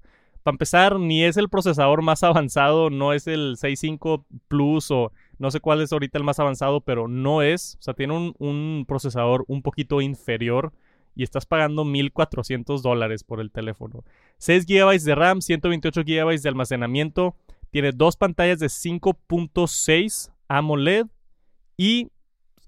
Para 0.48 0.54
empezar, 0.54 0.98
ni 0.98 1.26
es 1.26 1.36
el 1.36 1.50
procesador 1.50 2.02
más 2.02 2.24
avanzado, 2.24 2.90
no 2.90 3.12
es 3.12 3.28
el 3.28 3.58
65 3.58 4.26
Plus 4.48 4.92
o 4.92 5.12
no 5.40 5.52
sé 5.52 5.60
cuál 5.60 5.82
es 5.82 5.92
ahorita 5.92 6.18
el 6.18 6.24
más 6.24 6.40
avanzado, 6.40 6.80
pero 6.80 7.10
no 7.10 7.42
es. 7.42 7.76
O 7.80 7.82
sea, 7.82 7.94
tiene 7.96 8.34
un, 8.40 8.86
procesador 8.88 9.44
un 9.50 9.62
poquito 9.62 10.00
inferior 10.00 10.72
y 11.18 11.24
estás 11.24 11.46
pagando 11.46 11.84
1400 11.84 12.82
dólares 12.82 13.26
por 13.26 13.42
el 13.42 13.52
teléfono. 13.52 14.06
6 14.38 14.66
GB 14.66 14.98
de 15.04 15.16
RAM, 15.16 15.42
128 15.42 16.04
GB 16.06 16.42
de 16.42 16.48
almacenamiento. 16.48 17.36
Tiene 17.70 17.92
dos 17.92 18.16
pantallas 18.16 18.60
de 18.60 18.68
5.6 18.68 20.32
AMOLED 20.48 21.08
y 21.76 22.08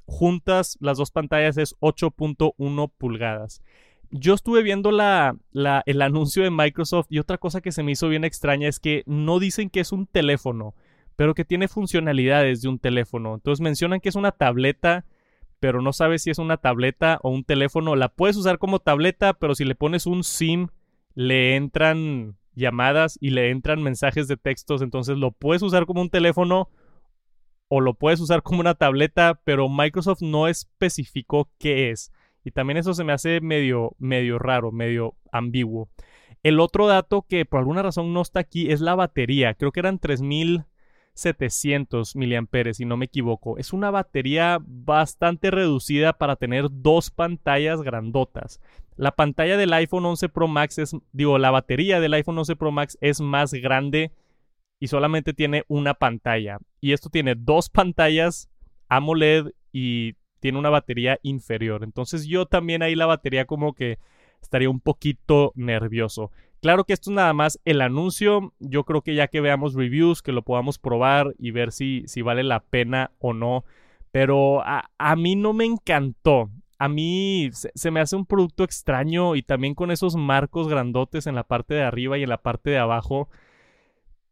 juntas 0.05 0.77
las 0.81 0.97
dos 0.97 1.11
pantallas 1.11 1.55
es 1.55 1.77
8.1 1.79 2.91
pulgadas. 2.97 3.61
Yo 4.11 4.33
estuve 4.33 4.63
viendo 4.63 4.89
el 4.89 6.01
anuncio 6.01 6.43
de 6.43 6.49
Microsoft 6.49 7.07
y 7.09 7.19
otra 7.19 7.37
cosa 7.37 7.61
que 7.61 7.71
se 7.71 7.83
me 7.83 7.91
hizo 7.91 8.09
bien 8.09 8.23
extraña 8.23 8.67
es 8.67 8.79
que 8.79 9.03
no 9.05 9.39
dicen 9.39 9.69
que 9.69 9.81
es 9.81 9.91
un 9.91 10.07
teléfono, 10.07 10.73
pero 11.15 11.35
que 11.35 11.45
tiene 11.45 11.67
funcionalidades 11.67 12.61
de 12.61 12.69
un 12.69 12.79
teléfono. 12.79 13.35
Entonces 13.35 13.61
mencionan 13.61 13.99
que 13.99 14.09
es 14.09 14.15
una 14.15 14.31
tableta, 14.31 15.05
pero 15.59 15.81
no 15.81 15.93
sabes 15.93 16.23
si 16.23 16.31
es 16.31 16.39
una 16.39 16.57
tableta 16.57 17.19
o 17.21 17.29
un 17.29 17.43
teléfono. 17.43 17.95
La 17.95 18.09
puedes 18.09 18.35
usar 18.35 18.57
como 18.57 18.79
tableta, 18.79 19.33
pero 19.33 19.53
si 19.53 19.63
le 19.63 19.75
pones 19.75 20.07
un 20.07 20.23
SIM, 20.23 20.69
le 21.13 21.55
entran 21.55 22.35
llamadas 22.55 23.17
y 23.21 23.29
le 23.29 23.51
entran 23.51 23.83
mensajes 23.83 24.27
de 24.27 24.37
textos. 24.37 24.81
Entonces 24.81 25.17
lo 25.17 25.31
puedes 25.31 25.61
usar 25.61 25.85
como 25.85 26.01
un 26.01 26.09
teléfono 26.09 26.69
o 27.67 27.79
lo 27.79 27.93
puedes 27.93 28.19
usar 28.21 28.41
como 28.41 28.61
una 28.61 28.73
tableta, 28.73 29.39
pero 29.43 29.69
Microsoft 29.69 30.21
no 30.21 30.47
especificó 30.47 31.51
qué 31.59 31.91
es. 31.91 32.11
Y 32.43 32.51
también 32.51 32.77
eso 32.77 32.93
se 32.93 33.03
me 33.03 33.13
hace 33.13 33.41
medio, 33.41 33.95
medio 33.99 34.39
raro, 34.39 34.71
medio 34.71 35.15
ambiguo. 35.31 35.89
El 36.43 36.59
otro 36.59 36.87
dato 36.87 37.25
que 37.27 37.45
por 37.45 37.59
alguna 37.59 37.81
razón 37.81 38.13
no 38.13 38.21
está 38.21 38.39
aquí 38.39 38.71
es 38.71 38.79
la 38.81 38.93
batería. 38.95 39.55
Creo 39.55 39.71
que 39.71 39.79
eran 39.81 39.99
3700 39.99 42.15
miliamperes, 42.15 42.77
si 42.77 42.85
no 42.85 42.95
me 42.95 43.05
equivoco. 43.05 43.57
Es 43.57 43.73
una 43.73 43.89
batería 43.91 44.59
bastante 44.61 45.51
reducida 45.51 46.13
para 46.13 46.37
tener 46.37 46.67
dos 46.71 47.11
pantallas 47.11 47.81
grandotas. 47.81 48.61
La 48.95 49.11
pantalla 49.11 49.57
del 49.57 49.73
iPhone 49.73 50.05
11 50.05 50.29
Pro 50.29 50.47
Max 50.47 50.77
es, 50.77 50.95
digo, 51.11 51.37
la 51.37 51.51
batería 51.51 51.99
del 51.99 52.13
iPhone 52.13 52.37
11 52.37 52.55
Pro 52.55 52.71
Max 52.71 52.97
es 53.01 53.19
más 53.21 53.53
grande 53.53 54.13
y 54.79 54.87
solamente 54.87 55.33
tiene 55.33 55.65
una 55.67 55.93
pantalla. 55.93 56.59
Y 56.79 56.93
esto 56.93 57.09
tiene 57.09 57.35
dos 57.35 57.69
pantallas 57.69 58.49
AMOLED 58.87 59.51
y 59.71 60.15
tiene 60.39 60.57
una 60.57 60.69
batería 60.69 61.19
inferior. 61.23 61.83
Entonces 61.83 62.25
yo 62.25 62.45
también 62.45 62.81
ahí 62.81 62.95
la 62.95 63.05
batería 63.05 63.45
como 63.45 63.73
que 63.73 63.99
estaría 64.41 64.69
un 64.69 64.79
poquito 64.79 65.51
nervioso. 65.55 66.31
Claro 66.61 66.83
que 66.83 66.93
esto 66.93 67.11
es 67.11 67.15
nada 67.15 67.33
más 67.33 67.59
el 67.65 67.81
anuncio. 67.81 68.53
Yo 68.59 68.83
creo 68.83 69.01
que 69.01 69.15
ya 69.15 69.27
que 69.27 69.41
veamos 69.41 69.75
reviews, 69.75 70.21
que 70.21 70.31
lo 70.31 70.43
podamos 70.43 70.77
probar 70.77 71.33
y 71.37 71.51
ver 71.51 71.71
si, 71.71 72.03
si 72.07 72.21
vale 72.21 72.43
la 72.43 72.59
pena 72.59 73.11
o 73.19 73.33
no. 73.33 73.63
Pero 74.11 74.61
a, 74.61 74.89
a 74.97 75.15
mí 75.15 75.35
no 75.35 75.53
me 75.53 75.65
encantó. 75.65 76.49
A 76.77 76.89
mí 76.89 77.49
se, 77.53 77.71
se, 77.75 77.91
me 77.91 77.99
hace 77.99 78.15
un 78.15 78.25
producto 78.25 78.63
extraño 78.63 79.35
y 79.35 79.41
también 79.41 79.75
con 79.75 79.91
esos 79.91 80.15
marcos 80.15 80.67
grandotes 80.67 81.27
en 81.27 81.35
la 81.35 81.43
parte 81.43 81.73
de 81.73 81.83
arriba 81.83 82.17
y 82.17 82.23
en 82.23 82.29
la 82.29 82.41
parte 82.41 82.69
de 82.69 82.77
abajo 82.77 83.29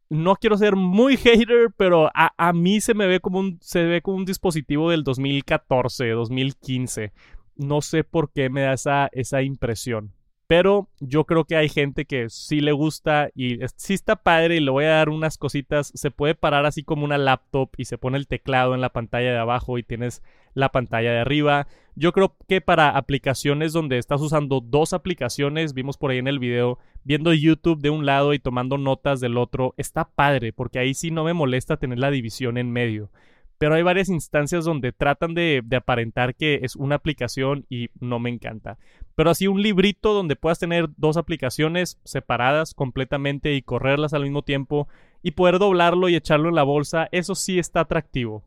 no 0.10 0.36
quiero 0.36 0.58
ser 0.58 0.76
muy 0.76 1.18
hater, 1.18 1.72
pero 1.76 2.10
a, 2.14 2.54
mí 2.54 2.82
se 2.82 2.94
me 2.94 3.08
ve 3.08 3.20
como 3.20 3.40
un, 3.40 3.58
se 3.62 3.84
ve 3.84 4.02
como 4.02 4.18
un 4.18 4.26
dispositivo 4.26 4.92
del 4.92 5.04
2014, 5.04 6.10
2015. 6.10 7.14
No 7.56 7.82
sé 7.82 8.04
por 8.04 8.32
qué 8.32 8.50
me 8.50 8.62
da 8.62 8.74
esa, 8.74 9.10
esa 9.12 9.42
impresión. 9.42 10.14
Pero 10.48 10.88
yo 11.02 11.26
creo 11.26 11.44
que 11.44 11.58
hay 11.58 11.68
gente 11.68 12.06
que 12.06 12.30
sí 12.30 12.62
le 12.62 12.72
gusta 12.72 13.30
y 13.36 13.60
sí 13.76 13.94
está 13.94 14.16
padre 14.16 14.56
y 14.56 14.60
le 14.62 14.72
voy 14.72 14.86
a 14.86 14.90
dar 14.90 15.10
unas 15.10 15.38
cositas. 15.38 15.92
Se 15.94 16.10
puede 16.10 16.36
parar 16.36 16.66
así 16.66 16.84
como 16.84 17.04
una 17.04 17.18
laptop 17.18 17.70
y 17.78 17.84
se 17.84 17.98
pone 17.98 18.18
el 18.18 18.28
teclado 18.28 18.74
en 18.74 18.80
la 18.80 18.94
pantalla 18.94 19.32
de 19.32 19.38
abajo 19.38 19.78
y 19.78 19.84
tienes 19.84 20.24
la 20.54 20.70
pantalla 20.70 21.12
de 21.12 21.20
arriba. 21.20 21.68
Yo 21.96 22.14
creo 22.14 22.36
que 22.48 22.62
para 22.62 22.92
aplicaciones 22.92 23.74
donde 23.74 23.98
estás 23.98 24.22
usando 24.22 24.62
dos 24.62 24.94
aplicaciones, 24.94 25.74
vimos 25.74 25.98
por 25.98 26.12
ahí 26.12 26.20
en 26.20 26.28
el 26.28 26.40
video, 26.40 26.80
viendo 27.04 27.34
YouTube 27.34 27.82
de 27.82 27.90
un 27.90 28.06
lado 28.06 28.34
y 28.34 28.40
tomando 28.40 28.78
notas 28.78 29.20
del 29.20 29.38
otro, 29.38 29.74
está 29.76 30.06
padre 30.06 30.54
porque 30.54 30.80
ahí 30.80 30.94
sí 30.94 31.12
no 31.12 31.26
me 31.26 31.34
molesta 31.34 31.76
tener 31.76 32.00
la 32.00 32.12
división 32.12 32.58
en 32.58 32.72
medio 32.72 33.10
pero 33.58 33.74
hay 33.74 33.82
varias 33.82 34.10
instancias 34.10 34.66
donde 34.66 34.92
tratan 34.92 35.34
de, 35.34 35.64
aparentar 35.76 36.36
que 36.36 36.60
es 36.64 36.76
una 36.76 36.96
aplicación 36.96 37.66
y 37.70 37.90
no 38.00 38.20
me 38.20 38.30
encanta. 38.30 38.78
Pero 39.16 39.32
así 39.32 39.48
un 39.48 39.62
librito 39.62 40.14
donde 40.14 40.36
puedas 40.36 40.60
tener 40.60 40.90
dos 40.98 41.18
aplicaciones 41.18 42.00
separadas 42.04 42.74
completamente 42.74 43.54
y 43.54 43.64
correrlas 43.64 44.14
al 44.14 44.24
mismo 44.24 44.44
tiempo 44.44 44.88
y 45.24 45.32
poder 45.32 45.58
doblarlo 45.58 46.08
y 46.10 46.16
echarlo 46.16 46.50
en 46.50 46.56
la 46.56 46.64
bolsa, 46.64 47.10
eso 47.12 47.34
sí 47.34 47.58
está 47.58 47.82
atractivo. 47.82 48.44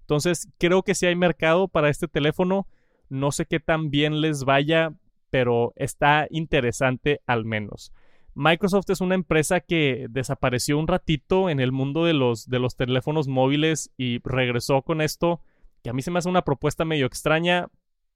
Entonces 0.00 0.48
creo 0.58 0.82
que 0.82 0.94
sí 0.94 1.06
hay 1.06 1.16
mercado 1.16 1.68
para 1.68 1.88
este 1.88 2.08
teléfono. 2.08 2.66
No 3.08 3.32
sé 3.32 3.46
qué 3.46 3.60
tan 3.60 3.90
bien 3.90 4.20
les 4.20 4.44
vaya, 4.44 4.92
pero 5.30 5.72
está 5.76 6.26
interesante 6.30 7.20
al 7.26 7.46
menos. 7.46 7.92
Microsoft 8.34 8.88
es 8.88 9.00
una 9.00 9.14
empresa 9.14 9.60
que 9.60 10.06
desapareció 10.08 10.78
un 10.78 10.88
ratito 10.88 11.50
en 11.50 11.60
el 11.60 11.72
mundo 11.72 12.04
de 12.04 12.14
los, 12.14 12.48
de 12.48 12.58
los 12.58 12.76
teléfonos 12.76 13.28
móviles 13.28 13.90
y 13.98 14.20
regresó 14.24 14.82
con 14.82 15.00
esto, 15.00 15.42
que 15.82 15.90
a 15.90 15.92
mí 15.92 16.02
se 16.02 16.10
me 16.10 16.18
hace 16.18 16.28
una 16.28 16.42
propuesta 16.42 16.84
medio 16.84 17.06
extraña, 17.06 17.68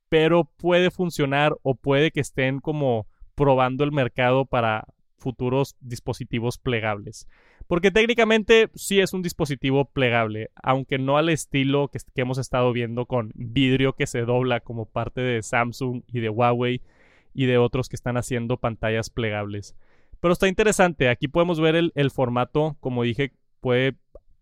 pero 0.09 0.45
puede 0.45 0.91
funcionar 0.91 1.57
o 1.63 1.75
puede 1.75 2.13
que 2.13 2.21
estén 2.21 2.61
como 2.61 3.07
probando 3.35 3.85
el 3.85 3.93
mercado 3.93 4.47
para 4.47 4.87
futuros 5.19 5.77
dispositivos 5.81 6.59
plegables. 6.59 7.29
Porque 7.67 7.91
técnicamente 7.91 8.71
sí 8.75 9.01
es 9.01 9.13
un 9.13 9.23
dispositivo 9.23 9.87
plegable, 9.87 10.51
aunque 10.55 10.99
no 10.99 11.19
al 11.19 11.29
estilo 11.29 11.89
que, 11.89 11.99
que 12.15 12.21
hemos 12.23 12.39
estado 12.39 12.73
viendo 12.73 13.07
con 13.07 13.33
vidrio 13.35 13.95
que 13.95 14.07
se 14.07 14.21
dobla 14.21 14.61
como 14.61 14.87
parte 14.87 15.21
de 15.21 15.43
Samsung 15.43 16.03
y 16.07 16.21
de 16.21 16.31
Huawei 16.31 16.81
y 17.35 17.47
de 17.47 17.59
otros 17.59 17.89
que 17.89 17.97
están 17.97 18.17
haciendo 18.17 18.57
pantallas 18.57 19.11
plegables. 19.11 19.77
Pero 20.21 20.33
está 20.33 20.49
interesante. 20.49 21.09
Aquí 21.09 21.29
podemos 21.29 21.61
ver 21.61 21.77
el, 21.77 22.11
formato. 22.11 22.77
Como 22.81 23.03
dije, 23.03 23.33
puede 23.61 23.97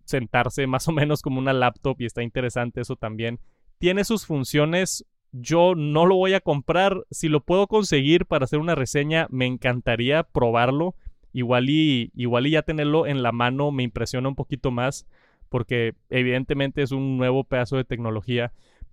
sentarse 0.04 0.66
más 0.66 0.88
o 0.88 0.93
menos 0.93 1.23
como 1.23 1.38
una 1.38 1.52
laptop 1.52 1.97
y 2.00 2.07
está 2.07 2.23
interesante 2.23 2.81
eso 2.81 2.97
también. 2.97 3.40
Tiene 3.78 4.04
sus 4.04 4.26
funciones. 4.26 5.04
Yo 5.33 5.75
no 5.75 6.07
lo 6.07 6.16
voy 6.16 6.35
a 6.35 6.40
comprar. 6.40 7.04
Si 7.11 7.28
lo 7.28 7.40
puedo 7.40 7.66
conseguir 7.66 8.26
para 8.26 8.45
hacer 8.45 8.61
una 8.61 8.75
reseña, 8.75 9.26
me 9.31 9.47
encantaría 9.47 10.23
probarlo. 10.23 10.95
Igual 11.33 11.69
y, 11.69 12.12
igual 12.14 12.47
y 12.47 12.50
ya 12.50 12.62
tenerlo 12.62 13.07
en 13.07 13.25
la 13.25 13.33
mano 13.33 13.73
me 13.73 13.83
impresiona 13.83 14.28
un 14.28 14.37
poquito 14.37 14.71
más 14.71 15.07
porque 15.49 15.95
evidentemente 16.11 16.83
es 16.83 16.93
un 16.93 17.16
nuevo 17.16 17.45
pedazo 17.45 17.76
de 17.76 17.85
tecnología. 17.85 18.52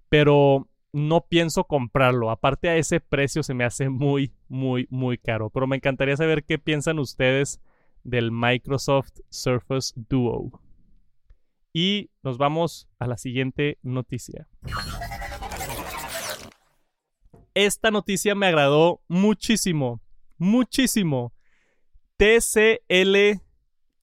Pero 0.10 0.68
no 0.94 1.26
pienso 1.28 1.66
comprarlo. 1.66 2.32
Aparte 2.32 2.70
a 2.70 2.76
ese 2.76 3.00
precio 3.00 3.44
se 3.44 3.54
me 3.54 3.64
hace 3.64 3.90
muy, 3.90 4.34
muy, 4.48 4.88
muy 4.90 5.18
caro. 5.18 5.50
Pero 5.50 5.68
me 5.68 5.78
encantaría 5.78 6.18
saber 6.18 6.44
qué 6.44 6.58
piensan 6.60 7.00
ustedes 7.00 7.62
del 8.04 8.32
Microsoft 8.32 9.20
Surface 9.30 9.94
Duo. 9.96 10.62
Y 11.74 12.10
nos 12.24 12.38
vamos 12.38 12.90
a 13.00 13.08
la 13.08 13.18
siguiente 13.18 13.78
noticia. 13.82 14.48
Esta 17.54 17.92
noticia 17.92 18.36
me 18.36 18.48
agradó 18.48 19.02
muchísimo, 19.08 20.02
muchísimo. 20.38 21.34
TCL, 22.18 23.42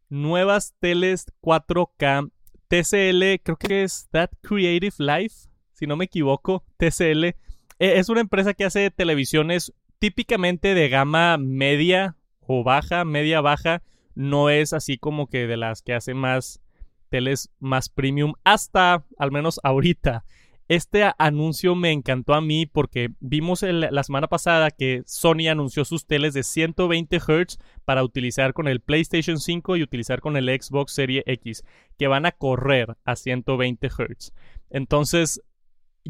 nuevas 0.09 0.75
teles 0.81 1.27
4K. 1.43 2.31
TCL, 2.69 3.43
creo 3.43 3.57
que 3.57 3.83
es 3.85 4.09
That 4.11 4.31
Creative 4.43 4.95
Life 4.99 5.48
si 5.79 5.87
no 5.87 5.97
me 5.97 6.07
equivoco, 6.07 6.65
TCL. 6.77 7.25
E, 7.25 7.37
es 7.79 8.09
una 8.09 8.21
empresa 8.21 8.53
que 8.53 8.65
hace 8.65 8.91
televisiones 8.91 9.73
típicamente 10.01 10.75
de 10.75 10.89
gama 10.89 11.39
media 11.39 12.17
o 12.41 12.65
baja, 12.65 13.05
media 13.05 13.41
baja, 13.41 13.83
no 14.17 14.51
es 14.51 14.73
así 14.73 14.99
como 14.99 15.29
que 15.29 15.47
de 15.47 15.57
las 15.57 15.83
que 15.83 15.95
hace 15.95 16.15
más 16.15 16.61
teles 17.11 17.51
más 17.61 17.89
premium 17.89 18.35
hasta 18.43 19.05
al 19.19 19.31
menos 19.31 19.61
ahorita. 19.63 20.25
Este 20.67 21.11
anuncio 21.17 21.75
me 21.75 21.93
encantó 21.93 22.35
a 22.35 22.43
mí 22.43 22.67
porque 22.67 23.11
vimos 23.21 23.63
la 23.63 24.03
semana 24.03 24.27
pasada 24.27 24.71
que 24.71 25.03
Sony 25.07 25.49
anunció 25.51 25.87
sus 25.87 26.05
teles 26.05 26.35
de 26.35 26.43
120 26.43 27.19
Hz 27.21 27.59
para 27.87 28.05
utilizar 28.05 28.53
con 28.53 28.69
el 28.69 28.81
PlayStation 28.81 29.39
5 29.39 29.77
y 29.77 29.83
utilizar 29.83 30.21
con 30.21 30.37
el 30.37 30.49
Xbox 30.49 30.93
Series 30.93 31.23
X, 31.27 31.65
que 31.97 32.07
van 32.07 32.27
a 32.27 32.33
correr 32.33 32.99
a 33.07 33.17
120 33.17 33.89
Hz. 33.89 34.35
Entonces, 34.69 35.41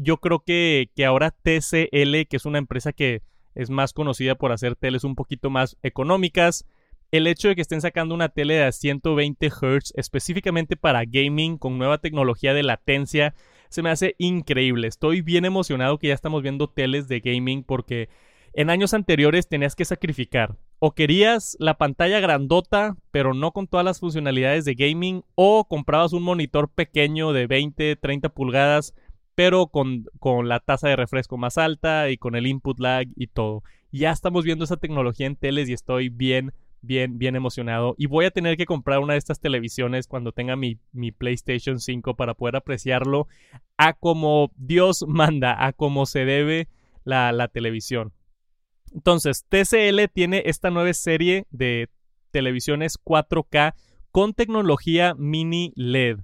yo 0.01 0.17
creo 0.17 0.39
que, 0.39 0.89
que 0.95 1.05
ahora 1.05 1.31
TCL, 1.31 2.25
que 2.29 2.37
es 2.37 2.45
una 2.45 2.57
empresa 2.57 2.93
que 2.93 3.21
es 3.53 3.69
más 3.69 3.91
conocida 3.91 4.35
por 4.35 4.53
hacer 4.53 4.75
teles 4.75 5.03
un 5.03 5.15
poquito 5.15 5.49
más 5.49 5.77
económicas, 5.83 6.65
el 7.11 7.27
hecho 7.27 7.49
de 7.49 7.55
que 7.55 7.61
estén 7.61 7.81
sacando 7.81 8.15
una 8.15 8.29
tele 8.29 8.55
de 8.55 8.71
120 8.71 9.49
Hz 9.49 9.93
específicamente 9.95 10.77
para 10.77 11.03
gaming 11.05 11.57
con 11.57 11.77
nueva 11.77 11.97
tecnología 11.97 12.53
de 12.53 12.63
latencia 12.63 13.35
se 13.69 13.81
me 13.81 13.89
hace 13.89 14.15
increíble. 14.19 14.87
Estoy 14.87 15.21
bien 15.21 15.43
emocionado 15.43 15.97
que 15.97 16.07
ya 16.07 16.13
estamos 16.13 16.43
viendo 16.43 16.69
teles 16.69 17.07
de 17.07 17.19
gaming 17.19 17.63
porque 17.63 18.09
en 18.53 18.69
años 18.69 18.93
anteriores 18.93 19.47
tenías 19.47 19.75
que 19.75 19.85
sacrificar. 19.85 20.55
O 20.79 20.91
querías 20.91 21.57
la 21.59 21.77
pantalla 21.77 22.19
grandota, 22.21 22.95
pero 23.11 23.33
no 23.33 23.51
con 23.51 23.67
todas 23.67 23.85
las 23.85 23.99
funcionalidades 23.99 24.63
de 24.63 24.75
gaming, 24.75 25.23
o 25.35 25.67
comprabas 25.67 26.13
un 26.13 26.23
monitor 26.23 26.69
pequeño 26.69 27.33
de 27.33 27.47
20, 27.47 27.97
30 27.97 28.29
pulgadas, 28.29 28.93
pero 29.39 29.67
con, 29.67 30.03
con 30.19 30.49
la 30.49 30.59
tasa 30.59 30.89
de 30.89 30.97
refresco 30.97 31.37
más 31.37 31.57
alta 31.57 32.09
y 32.09 32.17
con 32.17 32.35
el 32.35 32.45
input 32.45 32.77
lag 32.77 33.07
y 33.15 33.27
todo. 33.27 33.63
Ya 33.89 34.11
estamos 34.11 34.43
viendo 34.43 34.65
esa 34.65 34.75
tecnología 34.75 35.27
en 35.27 35.37
teles 35.37 35.69
y 35.69 35.71
estoy 35.71 36.09
bien, 36.09 36.51
bien, 36.81 37.17
bien 37.17 37.37
emocionado. 37.37 37.95
Y 37.97 38.07
voy 38.07 38.25
a 38.25 38.31
tener 38.31 38.57
que 38.57 38.65
comprar 38.65 38.99
una 38.99 39.13
de 39.13 39.19
estas 39.19 39.39
televisiones 39.39 40.07
cuando 40.07 40.33
tenga 40.33 40.57
mi, 40.57 40.77
mi, 40.91 41.13
PlayStation 41.13 41.79
5 41.79 42.17
para 42.17 42.33
poder 42.33 42.57
apreciarlo 42.57 43.29
a 43.77 43.93
como 43.93 44.51
Dios 44.57 45.05
manda, 45.07 45.65
a 45.65 45.71
como 45.71 46.05
se 46.05 46.25
debe 46.25 46.67
la, 47.05 47.31
la 47.31 47.47
televisión. 47.47 48.11
Entonces, 48.93 49.45
TCL 49.47 50.11
tiene 50.11 50.43
esta 50.47 50.69
nueva 50.69 50.91
serie 50.91 51.45
de 51.49 51.87
televisiones 52.31 52.99
4K 53.01 53.73
con 54.11 54.33
tecnología 54.33 55.15
mini 55.17 55.71
LED. 55.77 56.19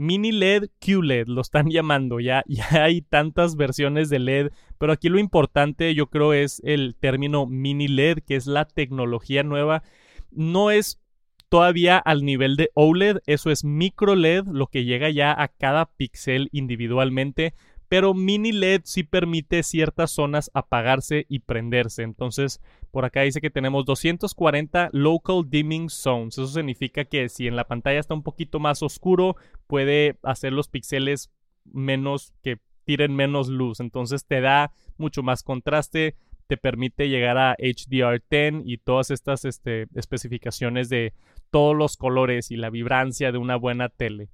Mini 0.00 0.32
LED, 0.32 0.70
QLED, 0.78 1.26
lo 1.26 1.42
están 1.42 1.68
llamando. 1.70 2.20
Ya, 2.20 2.42
ya 2.46 2.84
hay 2.84 3.02
tantas 3.02 3.54
versiones 3.56 4.08
de 4.08 4.18
LED, 4.18 4.50
pero 4.78 4.94
aquí 4.94 5.10
lo 5.10 5.18
importante 5.18 5.94
yo 5.94 6.06
creo 6.06 6.32
es 6.32 6.62
el 6.64 6.96
término 6.98 7.44
mini 7.44 7.86
LED, 7.86 8.20
que 8.26 8.36
es 8.36 8.46
la 8.46 8.64
tecnología 8.64 9.42
nueva. 9.42 9.82
No 10.30 10.70
es 10.70 11.02
todavía 11.50 11.98
al 11.98 12.24
nivel 12.24 12.56
de 12.56 12.70
OLED, 12.72 13.18
eso 13.26 13.50
es 13.50 13.62
micro 13.62 14.16
LED, 14.16 14.46
lo 14.46 14.68
que 14.68 14.84
llega 14.84 15.10
ya 15.10 15.38
a 15.38 15.48
cada 15.48 15.84
píxel 15.84 16.48
individualmente, 16.50 17.52
pero 17.90 18.14
mini 18.14 18.52
LED 18.52 18.82
sí 18.84 19.02
permite 19.02 19.64
ciertas 19.64 20.12
zonas 20.12 20.48
apagarse 20.54 21.26
y 21.28 21.40
prenderse. 21.40 22.04
Entonces, 22.04 22.60
por 22.92 23.04
acá 23.04 23.22
dice 23.22 23.40
que 23.40 23.50
tenemos 23.50 23.84
240 23.84 24.90
local 24.92 25.42
dimming 25.48 25.90
zones. 25.90 26.34
Eso 26.34 26.46
significa 26.46 27.04
que 27.04 27.28
si 27.28 27.48
en 27.48 27.56
la 27.56 27.66
pantalla 27.66 27.98
está 27.98 28.14
un 28.14 28.22
poquito 28.22 28.60
más 28.60 28.84
oscuro, 28.84 29.34
puede 29.66 30.20
hacer 30.22 30.52
los 30.52 30.68
píxeles 30.68 31.32
menos 31.64 32.32
que 32.44 32.58
tiren 32.84 33.16
menos 33.16 33.48
luz. 33.48 33.80
Entonces 33.80 34.24
te 34.24 34.40
da 34.40 34.70
mucho 34.96 35.24
más 35.24 35.42
contraste, 35.42 36.14
te 36.46 36.56
permite 36.56 37.08
llegar 37.08 37.38
a 37.38 37.56
HDR10 37.56 38.62
y 38.66 38.78
todas 38.78 39.10
estas 39.10 39.44
este, 39.44 39.88
especificaciones 39.96 40.88
de 40.90 41.12
todos 41.50 41.76
los 41.76 41.96
colores 41.96 42.52
y 42.52 42.56
la 42.56 42.70
vibrancia 42.70 43.32
de 43.32 43.38
una 43.38 43.56
buena 43.56 43.88
tele. 43.88 44.28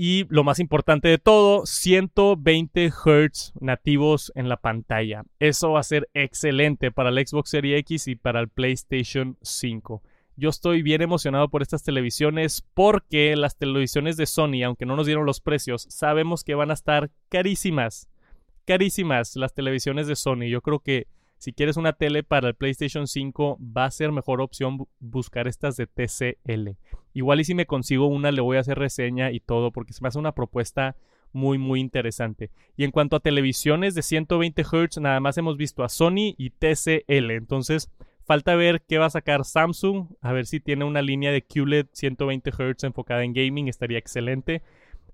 Y 0.00 0.26
lo 0.28 0.44
más 0.44 0.60
importante 0.60 1.08
de 1.08 1.18
todo, 1.18 1.66
120 1.66 2.88
Hz 2.88 3.52
nativos 3.60 4.30
en 4.36 4.48
la 4.48 4.56
pantalla. 4.56 5.24
Eso 5.40 5.72
va 5.72 5.80
a 5.80 5.82
ser 5.82 6.08
excelente 6.14 6.92
para 6.92 7.08
el 7.08 7.26
Xbox 7.26 7.50
Series 7.50 7.80
X 7.80 8.06
y 8.06 8.14
para 8.14 8.38
el 8.38 8.48
PlayStation 8.48 9.36
5. 9.42 10.00
Yo 10.36 10.50
estoy 10.50 10.82
bien 10.82 11.02
emocionado 11.02 11.48
por 11.48 11.62
estas 11.62 11.82
televisiones 11.82 12.64
porque 12.74 13.34
las 13.34 13.56
televisiones 13.56 14.16
de 14.16 14.26
Sony, 14.26 14.62
aunque 14.64 14.86
no 14.86 14.94
nos 14.94 15.06
dieron 15.06 15.26
los 15.26 15.40
precios, 15.40 15.88
sabemos 15.90 16.44
que 16.44 16.54
van 16.54 16.70
a 16.70 16.74
estar 16.74 17.10
carísimas. 17.28 18.08
Carísimas 18.66 19.34
las 19.34 19.52
televisiones 19.52 20.06
de 20.06 20.14
Sony. 20.14 20.46
Yo 20.48 20.60
creo 20.60 20.78
que 20.78 21.08
si 21.38 21.52
quieres 21.52 21.76
una 21.76 21.92
tele 21.92 22.24
para 22.24 22.48
el 22.48 22.54
PlayStation 22.54 23.06
5, 23.06 23.58
va 23.60 23.84
a 23.84 23.90
ser 23.90 24.10
mejor 24.10 24.40
opción 24.40 24.86
buscar 24.98 25.46
estas 25.46 25.76
de 25.76 25.86
TCL. 25.86 26.76
Igual 27.14 27.40
y 27.40 27.44
si 27.44 27.54
me 27.54 27.66
consigo 27.66 28.06
una, 28.06 28.32
le 28.32 28.40
voy 28.40 28.56
a 28.56 28.60
hacer 28.60 28.78
reseña 28.78 29.30
y 29.30 29.40
todo, 29.40 29.70
porque 29.70 29.92
se 29.92 30.02
me 30.02 30.08
hace 30.08 30.18
una 30.18 30.32
propuesta 30.32 30.96
muy, 31.32 31.58
muy 31.58 31.80
interesante. 31.80 32.50
Y 32.76 32.84
en 32.84 32.90
cuanto 32.90 33.16
a 33.16 33.20
televisiones 33.20 33.94
de 33.94 34.02
120 34.02 34.64
Hz, 34.64 34.98
nada 35.00 35.20
más 35.20 35.38
hemos 35.38 35.56
visto 35.56 35.84
a 35.84 35.88
Sony 35.88 36.34
y 36.36 36.50
TCL. 36.50 37.30
Entonces, 37.30 37.90
falta 38.24 38.56
ver 38.56 38.82
qué 38.88 38.98
va 38.98 39.06
a 39.06 39.10
sacar 39.10 39.44
Samsung, 39.44 40.08
a 40.20 40.32
ver 40.32 40.46
si 40.46 40.60
tiene 40.60 40.84
una 40.84 41.02
línea 41.02 41.30
de 41.30 41.42
QLED 41.42 41.86
120 41.92 42.50
Hz 42.50 42.84
enfocada 42.84 43.22
en 43.22 43.32
gaming, 43.32 43.68
estaría 43.68 43.98
excelente. 43.98 44.62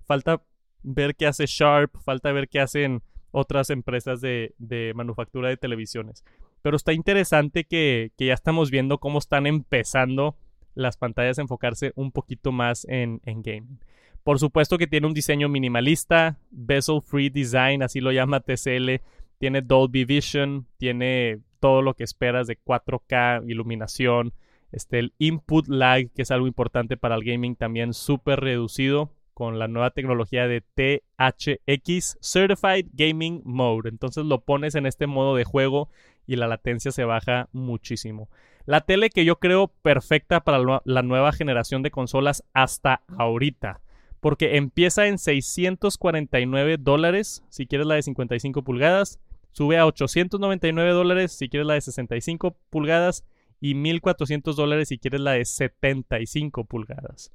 Falta 0.05 0.41
ver 0.81 1.15
qué 1.15 1.27
hace 1.27 1.45
Sharp, 1.47 1.95
falta 2.03 2.31
ver 2.31 2.47
qué 2.47 2.59
hacen 2.59 3.03
otras 3.35 3.69
empresas 3.69 4.21
de, 4.21 4.93
manufactura 4.95 5.49
de 5.49 5.57
televisiones. 5.57 6.23
Pero 6.61 6.77
está 6.77 6.93
interesante 6.93 7.65
que, 7.65 8.11
ya 8.17 8.33
estamos 8.33 8.71
viendo 8.71 8.97
cómo 8.97 9.19
están 9.19 9.45
empezando 9.45 10.37
las 10.73 10.97
pantallas 10.97 11.37
a 11.37 11.41
enfocarse 11.41 11.91
un 11.95 12.11
poquito 12.11 12.51
más 12.51 12.85
en, 12.85 13.21
en 13.25 13.41
gaming. 13.43 13.79
Por 14.23 14.39
supuesto 14.39 14.77
que 14.77 14.87
tiene 14.87 15.05
un 15.05 15.13
diseño 15.13 15.49
minimalista, 15.49 16.39
bezel 16.49 17.01
free 17.01 17.29
design, 17.29 17.83
así 17.83 17.99
lo 17.99 18.11
llama 18.11 18.39
TCL. 18.39 19.01
Tiene 19.37 19.61
Dolby 19.61 20.05
Vision, 20.05 20.65
tiene 20.77 21.41
todo 21.59 21.81
lo 21.81 21.93
que 21.93 22.05
esperas 22.05 22.47
de 22.47 22.57
4K, 22.57 23.49
iluminación, 23.49 24.33
este, 24.71 24.99
el 24.99 25.13
input 25.19 25.67
lag, 25.67 26.09
que 26.11 26.21
es 26.21 26.31
algo 26.31 26.47
importante 26.47 26.97
para 26.97 27.15
el 27.15 27.23
gaming, 27.23 27.55
también 27.55 27.93
súper 27.93 28.39
reducido 28.39 29.11
con 29.35 29.59
la 29.59 29.67
nueva 29.67 29.91
tecnología 29.91 30.47
de 30.47 30.61
THX 30.61 32.17
Certified 32.21 32.87
Gaming 32.93 33.41
Mode. 33.43 33.89
Entonces 33.89 34.25
lo 34.25 34.39
pones 34.41 34.75
en 34.75 34.85
este 34.85 35.07
modo 35.07 35.35
de 35.35 35.43
juego 35.43 35.89
y 36.25 36.37
la 36.37 36.47
latencia 36.47 36.91
se 36.91 37.03
baja 37.03 37.49
muchísimo. 37.51 38.29
La 38.65 38.81
tele 38.81 39.09
que 39.09 39.25
yo 39.25 39.35
creo 39.35 39.67
perfecta 39.67 40.39
para 40.39 40.81
la 40.85 41.01
nueva 41.03 41.33
generación 41.33 41.83
de 41.83 41.91
consolas 41.91 42.45
hasta 42.53 43.01
ahorita. 43.17 43.81
Porque 44.21 44.55
empieza 44.55 45.05
en 45.05 45.19
649 45.19 46.77
dólares 46.79 47.43
si 47.49 47.67
quieres 47.67 47.85
la 47.85 47.95
de 47.95 48.03
55 48.03 48.63
pulgadas. 48.63 49.19
Sube 49.51 49.77
a 49.77 49.85
899 49.85 50.91
dólares 50.91 51.33
si 51.33 51.49
quieres 51.49 51.67
la 51.67 51.75
de 51.75 51.81
65 51.81 52.55
pulgadas. 52.69 53.25
Y 53.59 53.75
1400 53.75 54.55
dólares 54.55 54.87
si 54.87 54.97
quieres 54.97 55.19
la 55.19 55.33
de 55.33 55.45
75 55.45 56.63
pulgadas. 56.63 57.31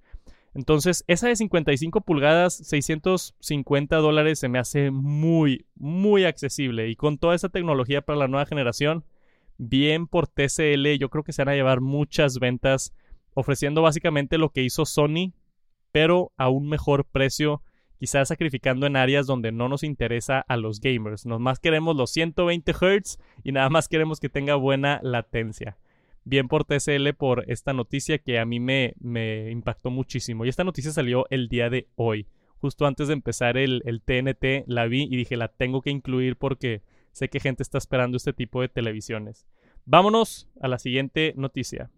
Entonces, 0.55 1.05
esa 1.07 1.29
de 1.29 1.37
55 1.37 2.01
pulgadas, 2.01 2.57
650 2.57 3.97
dólares 3.97 4.39
se 4.41 4.49
me 4.49 4.59
hace 4.59 4.91
muy, 4.91 5.67
muy 5.77 6.25
accesible. 6.25 6.89
Y 6.89 6.97
con 6.97 7.19
toda 7.19 7.37
esa 7.37 7.49
tecnología 7.49 8.03
para 8.03 8.19
la 8.19 8.29
nueva 8.29 8.47
generación, 8.47 9.05
bien 9.59 10.09
por 10.09 10.27
TCL, 10.27 10.99
yo 10.99 11.09
creo 11.09 11.23
que 11.23 11.33
se 11.33 11.43
van 11.45 11.53
a 11.53 11.57
llevar 11.57 11.81
muchas 11.81 12.39
ventas 12.41 12.93
ofreciendo 13.35 13.83
básicamente 13.83 14.39
lo 14.39 14.51
que 14.51 14.63
hizo 14.63 14.87
Sony, 14.87 15.33
pero 15.93 16.33
a 16.37 16.49
un 16.49 16.69
mejor 16.69 17.05
precio, 17.05 17.63
quizás 17.99 18.29
sacrificando 18.29 18.87
en 18.87 18.97
áreas 18.97 19.27
donde 19.27 19.53
no 19.53 19.69
nos 19.69 19.85
interesa 19.85 20.41
a 20.41 20.57
los 20.57 20.81
gamers. 20.81 21.27
Nomás 21.27 21.61
queremos 21.61 21.95
los 21.95 22.11
120 22.11 22.73
Hz 22.73 23.19
y 23.45 23.53
nada 23.53 23.69
más 23.69 23.87
queremos 23.87 24.19
que 24.19 24.29
tenga 24.29 24.57
buena 24.57 24.99
latencia 25.05 25.79
bien 26.25 26.49
por 26.49 26.65
TCL 26.65 27.15
por 27.17 27.45
esta 27.51 27.73
noticia 27.73 28.19
que 28.19 28.39
a 28.39 28.45
mí 28.45 28.61
me, 28.61 28.95
me 29.01 29.51
impactó 29.51 29.91
muchísimo. 29.91 30.45
Y 30.45 30.49
esta 30.49 30.65
noticia 30.65 30.93
salió 30.93 31.27
el 31.31 31.49
día 31.49 31.71
de 31.71 31.89
hoy. 31.97 32.27
Justo 32.59 32.87
antes 32.87 33.09
de 33.09 33.15
empezar 33.15 33.57
el, 33.57 33.83
el 33.87 34.03
TNT 34.03 34.65
la 34.67 34.87
vi 34.87 35.05
y 35.11 35.17
dije 35.17 35.37
la 35.37 35.49
tengo 35.49 35.81
que 35.81 35.91
incluir 35.91 36.37
porque 36.37 36.83
sé 37.13 37.29
que 37.29 37.41
gente 37.41 37.63
está 37.63 37.79
esperando 37.79 38.17
este 38.17 38.33
tipo 38.33 38.61
de 38.61 38.69
televisiones. 38.69 39.47
Vámonos 39.87 40.49
a 40.61 40.69
la 40.69 40.79
siguiente 40.79 41.33
noticia. 41.37 41.91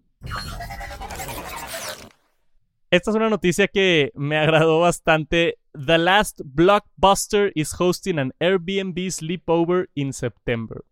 Esta 2.91 3.11
es 3.11 3.17
una 3.17 3.31
noticia 3.31 3.69
que 3.69 4.13
me 4.15 4.37
agradó 4.37 4.81
bastante. 4.81 5.59
The 5.73 5.97
Last 5.97 6.43
Blockbuster 6.45 7.51
is 7.55 7.75
hosting 7.79 8.19
an 8.19 8.35
Airbnb 8.39 9.11
sleepover 9.11 9.89
in 9.95 10.13
September. 10.13 10.85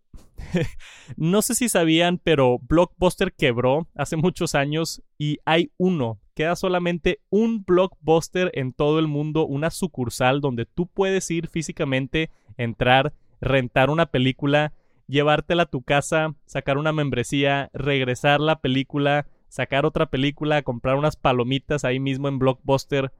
no 1.17 1.41
sé 1.41 1.55
si 1.55 1.69
sabían, 1.69 2.17
pero 2.17 2.59
Blockbuster 2.59 3.33
quebró 3.33 3.87
hace 3.95 4.15
muchos 4.15 4.55
años 4.55 5.01
y 5.17 5.39
hay 5.45 5.71
uno. 5.77 6.19
Queda 6.33 6.55
solamente 6.55 7.19
un 7.29 7.63
Blockbuster 7.65 8.51
en 8.53 8.73
todo 8.73 8.99
el 8.99 9.07
mundo, 9.07 9.45
una 9.45 9.69
sucursal 9.69 10.41
donde 10.41 10.65
tú 10.65 10.87
puedes 10.87 11.29
ir 11.31 11.47
físicamente, 11.47 12.29
entrar, 12.57 13.13
rentar 13.39 13.89
una 13.89 14.05
película 14.07 14.73
llevártela 15.11 15.63
a 15.63 15.69
tu 15.69 15.83
casa, 15.83 16.35
sacar 16.45 16.77
una 16.77 16.93
membresía, 16.93 17.69
regresar 17.73 18.39
la 18.39 18.61
película, 18.61 19.27
sacar 19.49 19.85
otra 19.85 20.05
película, 20.05 20.61
comprar 20.61 20.95
unas 20.95 21.17
palomitas 21.17 21.83
ahí 21.83 21.99
mismo 21.99 22.29
en 22.29 22.39
Blockbuster 22.39 23.11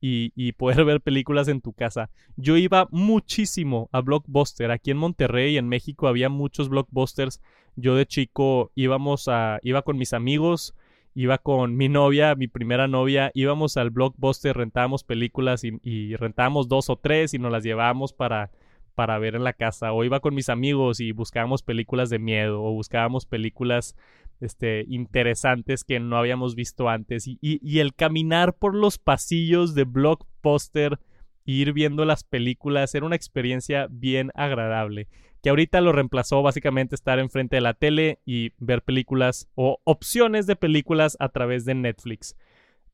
y, 0.00 0.32
y, 0.36 0.52
poder 0.52 0.84
ver 0.84 1.00
películas 1.00 1.48
en 1.48 1.60
tu 1.60 1.72
casa. 1.72 2.10
Yo 2.36 2.56
iba 2.56 2.88
muchísimo 2.90 3.88
a 3.92 4.00
Blockbuster. 4.00 4.70
Aquí 4.70 4.90
en 4.90 4.98
Monterrey, 4.98 5.56
en 5.56 5.68
México, 5.68 6.08
había 6.08 6.28
muchos 6.28 6.68
Blockbusters. 6.68 7.40
Yo 7.76 7.94
de 7.94 8.06
chico 8.06 8.72
íbamos 8.74 9.28
a, 9.28 9.60
iba 9.62 9.82
con 9.82 9.98
mis 9.98 10.12
amigos, 10.12 10.74
iba 11.14 11.38
con 11.38 11.76
mi 11.76 11.88
novia, 11.88 12.34
mi 12.34 12.48
primera 12.48 12.88
novia, 12.88 13.30
íbamos 13.34 13.76
al 13.76 13.90
Blockbuster, 13.90 14.56
rentábamos 14.56 15.04
películas 15.04 15.64
y, 15.64 15.78
y 15.82 16.16
rentábamos 16.16 16.68
dos 16.68 16.90
o 16.90 16.96
tres 16.96 17.34
y 17.34 17.38
nos 17.38 17.52
las 17.52 17.62
llevábamos 17.62 18.12
para 18.12 18.50
para 18.98 19.16
ver 19.20 19.36
en 19.36 19.44
la 19.44 19.52
casa 19.52 19.92
o 19.92 20.02
iba 20.02 20.18
con 20.18 20.34
mis 20.34 20.48
amigos 20.48 20.98
y 20.98 21.12
buscábamos 21.12 21.62
películas 21.62 22.10
de 22.10 22.18
miedo 22.18 22.60
o 22.60 22.72
buscábamos 22.72 23.26
películas 23.26 23.94
este, 24.40 24.86
interesantes 24.88 25.84
que 25.84 26.00
no 26.00 26.16
habíamos 26.16 26.56
visto 26.56 26.88
antes 26.88 27.28
y, 27.28 27.38
y, 27.40 27.78
el 27.78 27.94
caminar 27.94 28.54
por 28.54 28.74
los 28.74 28.98
pasillos 28.98 29.76
de 29.76 29.84
blockbuster 29.84 30.98
e 31.46 31.52
ir 31.52 31.72
viendo 31.74 32.04
las 32.04 32.24
películas 32.24 32.92
era 32.92 33.06
una 33.06 33.14
experiencia 33.14 33.86
bien 33.88 34.32
agradable 34.34 35.06
que 35.44 35.50
ahorita 35.50 35.80
lo 35.80 35.92
reemplazó 35.92 36.42
básicamente 36.42 36.96
estar 36.96 37.20
enfrente 37.20 37.54
de 37.54 37.62
la 37.62 37.74
tele 37.74 38.18
y 38.26 38.50
ver 38.58 38.82
películas 38.82 39.46
o 39.54 39.78
opciones 39.84 40.48
de 40.48 40.56
películas 40.56 41.16
a 41.20 41.28
través 41.28 41.64
de 41.64 41.76
Netflix 41.76 42.34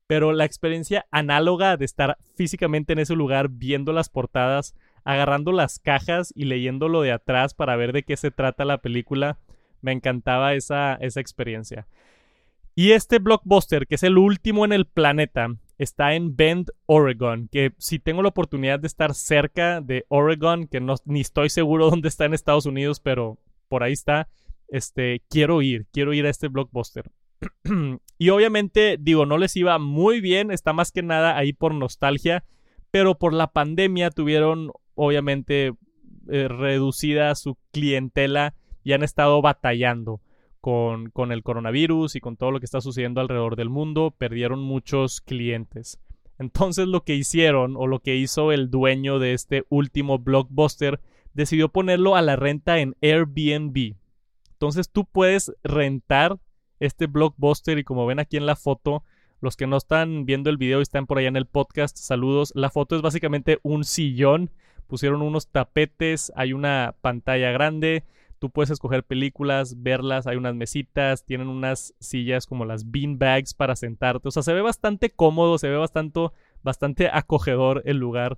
pero 0.05 0.33
la 0.33 0.45
experiencia 0.45 1.07
análoga 1.09 1.77
de 1.77 1.85
estar 1.85 2.19
físicamente 2.35 2.93
en 2.93 2.99
ese 2.99 3.15
lugar 3.15 3.49
viendo 3.49 3.91
las 3.91 4.09
portadas 4.09 4.75
agarrando 5.05 5.51
las 5.53 5.79
cajas 5.79 6.33
y 6.35 6.45
leyéndolo 6.45 7.01
de 7.01 7.13
atrás 7.13 7.53
para 7.53 7.75
ver 7.77 7.93
de 7.93 8.03
qué 8.03 8.17
se 8.17 8.31
trata 8.31 8.65
la 8.65 8.79
película. 8.79 9.37
Me 9.81 9.91
encantaba 9.93 10.55
esa, 10.55 10.95
esa 10.95 11.21
experiencia. 11.21 11.87
Y 12.73 12.91
este 12.91 13.19
blockbuster, 13.19 13.87
que 13.87 13.95
es 13.95 14.03
el 14.03 14.17
último 14.17 14.65
en 14.65 14.73
el 14.73 14.85
planeta, 14.85 15.47
está 15.77 16.13
en 16.13 16.35
Bend, 16.35 16.71
Oregon, 16.87 17.47
que 17.49 17.73
si 17.77 17.99
tengo 17.99 18.21
la 18.21 18.29
oportunidad 18.29 18.79
de 18.79 18.87
estar 18.87 19.13
cerca 19.13 19.79
de 19.79 20.05
Oregon, 20.09 20.67
que 20.67 20.81
no, 20.81 20.95
ni 21.05 21.21
estoy 21.21 21.49
seguro 21.49 21.85
dónde 21.89 22.09
está 22.09 22.25
en 22.25 22.33
Estados 22.33 22.65
Unidos, 22.65 22.99
pero 22.99 23.37
por 23.69 23.83
ahí 23.83 23.93
está, 23.93 24.27
este, 24.67 25.21
quiero 25.29 25.61
ir, 25.61 25.85
quiero 25.93 26.13
ir 26.13 26.25
a 26.25 26.29
este 26.29 26.47
blockbuster. 26.47 27.11
y 28.17 28.29
obviamente, 28.29 28.97
digo, 28.99 29.25
no 29.25 29.37
les 29.37 29.55
iba 29.55 29.77
muy 29.77 30.19
bien, 30.19 30.51
está 30.51 30.73
más 30.73 30.91
que 30.91 31.03
nada 31.03 31.37
ahí 31.37 31.53
por 31.53 31.73
nostalgia, 31.73 32.43
pero 32.91 33.17
por 33.17 33.33
la 33.33 33.47
pandemia 33.47 34.09
tuvieron 34.09 34.71
obviamente 34.95 35.73
eh, 36.29 36.47
reducida 36.47 37.33
su 37.35 37.57
clientela 37.71 38.55
y 38.83 38.93
han 38.93 39.03
estado 39.03 39.41
batallando 39.41 40.21
con, 40.61 41.09
con 41.11 41.31
el 41.31 41.43
coronavirus 41.43 42.15
y 42.15 42.19
con 42.21 42.37
todo 42.37 42.51
lo 42.51 42.59
que 42.59 42.65
está 42.65 42.81
sucediendo 42.81 43.21
alrededor 43.21 43.55
del 43.55 43.69
mundo. 43.69 44.13
Perdieron 44.17 44.59
muchos 44.61 45.21
clientes. 45.21 45.99
Entonces 46.37 46.87
lo 46.87 47.03
que 47.03 47.15
hicieron 47.15 47.75
o 47.77 47.87
lo 47.87 47.99
que 47.99 48.15
hizo 48.15 48.51
el 48.51 48.69
dueño 48.69 49.19
de 49.19 49.33
este 49.33 49.65
último 49.69 50.19
blockbuster 50.19 50.99
decidió 51.33 51.69
ponerlo 51.69 52.15
a 52.15 52.21
la 52.21 52.35
renta 52.35 52.79
en 52.79 52.95
Airbnb. 53.01 53.95
Entonces 54.53 54.89
tú 54.89 55.05
puedes 55.05 55.53
rentar 55.63 56.39
este 56.79 57.07
blockbuster 57.07 57.77
y 57.77 57.83
como 57.83 58.05
ven 58.05 58.19
aquí 58.19 58.37
en 58.37 58.45
la 58.45 58.55
foto, 58.55 59.03
los 59.41 59.55
que 59.55 59.67
no 59.67 59.77
están 59.77 60.25
viendo 60.25 60.49
el 60.49 60.57
video 60.57 60.79
y 60.79 60.83
están 60.83 61.05
por 61.05 61.17
allá 61.17 61.27
en 61.27 61.35
el 61.35 61.45
podcast, 61.45 61.97
saludos. 61.97 62.51
La 62.55 62.69
foto 62.69 62.95
es 62.95 63.01
básicamente 63.01 63.59
un 63.63 63.83
sillón 63.83 64.49
pusieron 64.87 65.21
unos 65.21 65.47
tapetes, 65.47 66.31
hay 66.35 66.53
una 66.53 66.95
pantalla 67.01 67.51
grande, 67.51 68.03
tú 68.39 68.49
puedes 68.49 68.69
escoger 68.69 69.03
películas, 69.03 69.81
verlas, 69.81 70.27
hay 70.27 70.37
unas 70.37 70.55
mesitas, 70.55 71.25
tienen 71.25 71.47
unas 71.47 71.93
sillas 71.99 72.45
como 72.45 72.65
las 72.65 72.91
bean 72.91 73.17
bags 73.17 73.53
para 73.53 73.75
sentarte, 73.75 74.27
o 74.27 74.31
sea, 74.31 74.43
se 74.43 74.53
ve 74.53 74.61
bastante 74.61 75.11
cómodo, 75.11 75.57
se 75.57 75.69
ve 75.69 75.77
bastante, 75.77 76.29
bastante 76.63 77.09
acogedor 77.11 77.81
el 77.85 77.97
lugar 77.97 78.37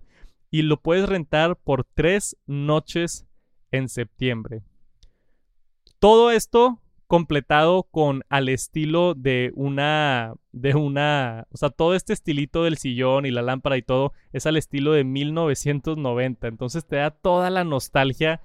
y 0.49 0.62
lo 0.62 0.81
puedes 0.81 1.10
rentar 1.10 1.57
por 1.57 1.83
tres 1.83 2.38
noches 2.45 3.25
en 3.71 3.89
septiembre. 3.89 4.62
Todo 5.99 6.31
esto 6.31 6.79
completado 7.08 7.84
con 7.84 8.24
al 8.30 8.50
estilo 8.50 9.13
de 9.15 9.52
una 9.56 10.34
de 10.52 10.76
una, 10.76 11.48
o 11.52 11.58
sea, 11.58 11.70
todo 11.70 11.96
este 11.96 12.13
estilito 12.13 12.63
del 12.63 12.78
sillón 12.78 13.26
y 13.26 13.32
la 13.32 13.41
lámpara 13.41 13.78
y 13.78 13.82
todo 13.82 14.13
es 14.34 14.46
al 14.46 14.58
estilo 14.58 14.91
de 14.91 15.04
1990, 15.04 16.48
entonces 16.48 16.86
te 16.86 16.98
da 16.98 17.12
toda 17.12 17.50
la 17.50 17.63
nostalgia, 17.63 18.41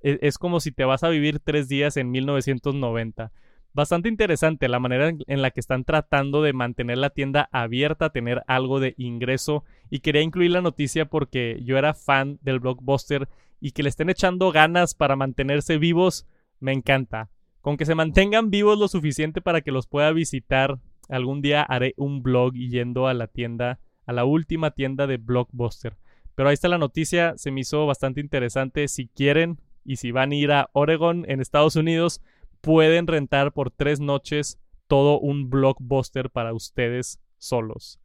es, 0.00 0.18
es 0.22 0.38
como 0.38 0.60
si 0.60 0.72
te 0.72 0.84
vas 0.84 1.02
a 1.02 1.08
vivir 1.08 1.40
tres 1.40 1.68
días 1.68 1.96
en 1.96 2.10
1990. 2.10 3.32
Bastante 3.72 4.08
interesante 4.08 4.68
la 4.68 4.78
manera 4.78 5.10
en 5.26 5.42
la 5.42 5.50
que 5.50 5.58
están 5.58 5.82
tratando 5.82 6.42
de 6.42 6.52
mantener 6.52 6.96
la 6.96 7.10
tienda 7.10 7.48
abierta, 7.50 8.10
tener 8.10 8.44
algo 8.46 8.78
de 8.78 8.94
ingreso 8.98 9.64
y 9.90 9.98
quería 9.98 10.22
incluir 10.22 10.52
la 10.52 10.60
noticia 10.60 11.06
porque 11.06 11.60
yo 11.64 11.76
era 11.76 11.92
fan 11.92 12.38
del 12.40 12.60
blockbuster 12.60 13.28
y 13.60 13.72
que 13.72 13.82
le 13.82 13.88
estén 13.88 14.10
echando 14.10 14.52
ganas 14.52 14.94
para 14.94 15.16
mantenerse 15.16 15.78
vivos, 15.78 16.28
me 16.60 16.72
encanta. 16.72 17.30
Con 17.64 17.78
que 17.78 17.86
se 17.86 17.94
mantengan 17.94 18.50
vivos 18.50 18.78
lo 18.78 18.88
suficiente 18.88 19.40
para 19.40 19.62
que 19.62 19.72
los 19.72 19.86
pueda 19.86 20.12
visitar. 20.12 20.80
Algún 21.08 21.40
día 21.40 21.62
haré 21.62 21.94
un 21.96 22.22
blog 22.22 22.52
yendo 22.52 23.06
a 23.06 23.14
la 23.14 23.26
tienda, 23.26 23.80
a 24.04 24.12
la 24.12 24.26
última 24.26 24.72
tienda 24.72 25.06
de 25.06 25.16
Blockbuster. 25.16 25.96
Pero 26.34 26.50
ahí 26.50 26.52
está 26.52 26.68
la 26.68 26.76
noticia, 26.76 27.32
se 27.38 27.50
me 27.50 27.62
hizo 27.62 27.86
bastante 27.86 28.20
interesante. 28.20 28.86
Si 28.86 29.06
quieren 29.06 29.62
y 29.82 29.96
si 29.96 30.10
van 30.10 30.32
a 30.32 30.34
ir 30.34 30.52
a 30.52 30.68
Oregon 30.74 31.24
en 31.26 31.40
Estados 31.40 31.74
Unidos, 31.74 32.20
pueden 32.60 33.06
rentar 33.06 33.52
por 33.52 33.70
tres 33.70 33.98
noches 33.98 34.58
todo 34.86 35.18
un 35.18 35.48
Blockbuster 35.48 36.28
para 36.28 36.52
ustedes 36.52 37.18
solos. 37.38 37.98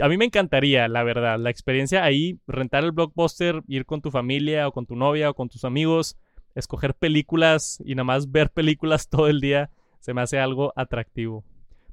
A 0.00 0.08
mí 0.08 0.16
me 0.16 0.24
encantaría, 0.24 0.88
la 0.88 1.04
verdad, 1.04 1.38
la 1.38 1.50
experiencia 1.50 2.02
ahí, 2.02 2.40
rentar 2.48 2.82
el 2.82 2.90
Blockbuster, 2.90 3.62
ir 3.68 3.86
con 3.86 4.02
tu 4.02 4.10
familia 4.10 4.66
o 4.66 4.72
con 4.72 4.86
tu 4.86 4.96
novia 4.96 5.30
o 5.30 5.34
con 5.34 5.48
tus 5.48 5.64
amigos, 5.64 6.18
escoger 6.58 6.94
películas 6.94 7.82
y 7.84 7.94
nada 7.94 8.04
más 8.04 8.30
ver 8.30 8.50
películas 8.50 9.08
todo 9.10 9.28
el 9.28 9.40
día 9.40 9.70
se 10.00 10.14
me 10.14 10.20
hace 10.20 10.38
algo 10.38 10.72
atractivo. 10.76 11.44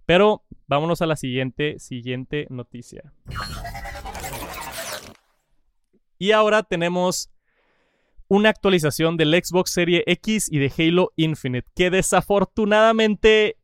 Pero 0.06 0.44
vámonos 0.68 1.02
a 1.02 1.06
la 1.06 1.16
siguiente, 1.16 1.80
siguiente 1.80 2.48
noticia. 2.50 3.14
Y 6.18 6.32
ahora 6.32 6.64
tenemos 6.64 7.32
una 8.28 8.50
actualización 8.50 9.18
del 9.18 9.34
Xbox 9.34 9.72
Series 9.72 10.04
X 10.06 10.48
y 10.52 10.60
de 10.60 10.72
Halo 10.78 11.12
Infinite, 11.16 11.68
que 11.76 11.90
desafortunadamente 11.90 13.58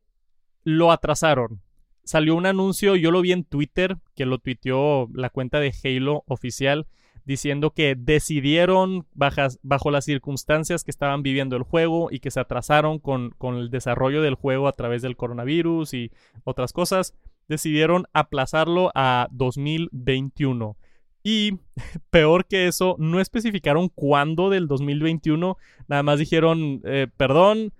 lo 0.64 0.92
atrasaron. 0.92 1.62
Salió 2.04 2.34
un 2.34 2.46
anuncio, 2.46 2.96
yo 2.96 3.10
lo 3.10 3.20
vi 3.20 3.32
en 3.32 3.44
Twitter, 3.44 3.96
que 4.14 4.26
lo 4.26 4.38
tuiteó 4.38 5.08
la 5.14 5.30
cuenta 5.30 5.60
de 5.60 5.72
Halo 5.84 6.24
oficial, 6.26 6.86
diciendo 7.24 7.70
que 7.70 7.94
decidieron 7.96 9.06
bajo 9.14 9.90
las 9.90 10.04
circunstancias 10.04 10.84
que 10.84 10.90
estaban 10.90 11.22
viviendo 11.22 11.56
el 11.56 11.62
juego 11.62 12.08
y 12.10 12.20
que 12.20 12.30
se 12.30 12.40
atrasaron 12.40 12.98
con, 12.98 13.30
con 13.38 13.56
el 13.56 13.70
desarrollo 13.70 14.22
del 14.22 14.34
juego 14.34 14.68
a 14.68 14.72
través 14.72 15.02
del 15.02 15.16
coronavirus 15.16 15.94
y 15.94 16.10
otras 16.44 16.72
cosas, 16.72 17.14
decidieron 17.48 18.06
aplazarlo 18.12 18.90
a 18.94 19.28
2021. 19.30 20.76
Y 21.22 21.58
peor 22.10 22.46
que 22.46 22.66
eso, 22.66 22.96
no 22.98 23.20
especificaron 23.20 23.88
cuándo 23.88 24.50
del 24.50 24.66
2021, 24.66 25.56
nada 25.88 26.02
más 26.02 26.18
dijeron, 26.18 26.80
eh, 26.84 27.06
perdón, 27.16 27.72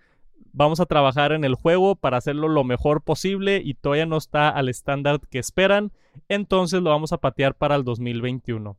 vamos 0.53 0.81
a 0.81 0.87
trabajar 0.87 1.33
en 1.33 1.45
el 1.45 1.55
juego 1.55 1.97
para 1.97 2.19
hacerlo 2.19 2.49
lo 2.49 2.65
mejor 2.65 3.03
posible 3.03 3.61
y 3.65 3.75
todavía 3.75 4.07
no 4.07 4.19
está 4.19 4.49
al 4.51 4.69
estándar 4.69 5.21
que 5.31 5.39
esperan, 5.39 5.93
entonces 6.29 6.83
lo 6.83 6.91
vamos 6.91 7.13
a 7.13 7.19
patear 7.19 7.55
para 7.55 7.75
el 7.75 7.85
2021. 7.85 8.77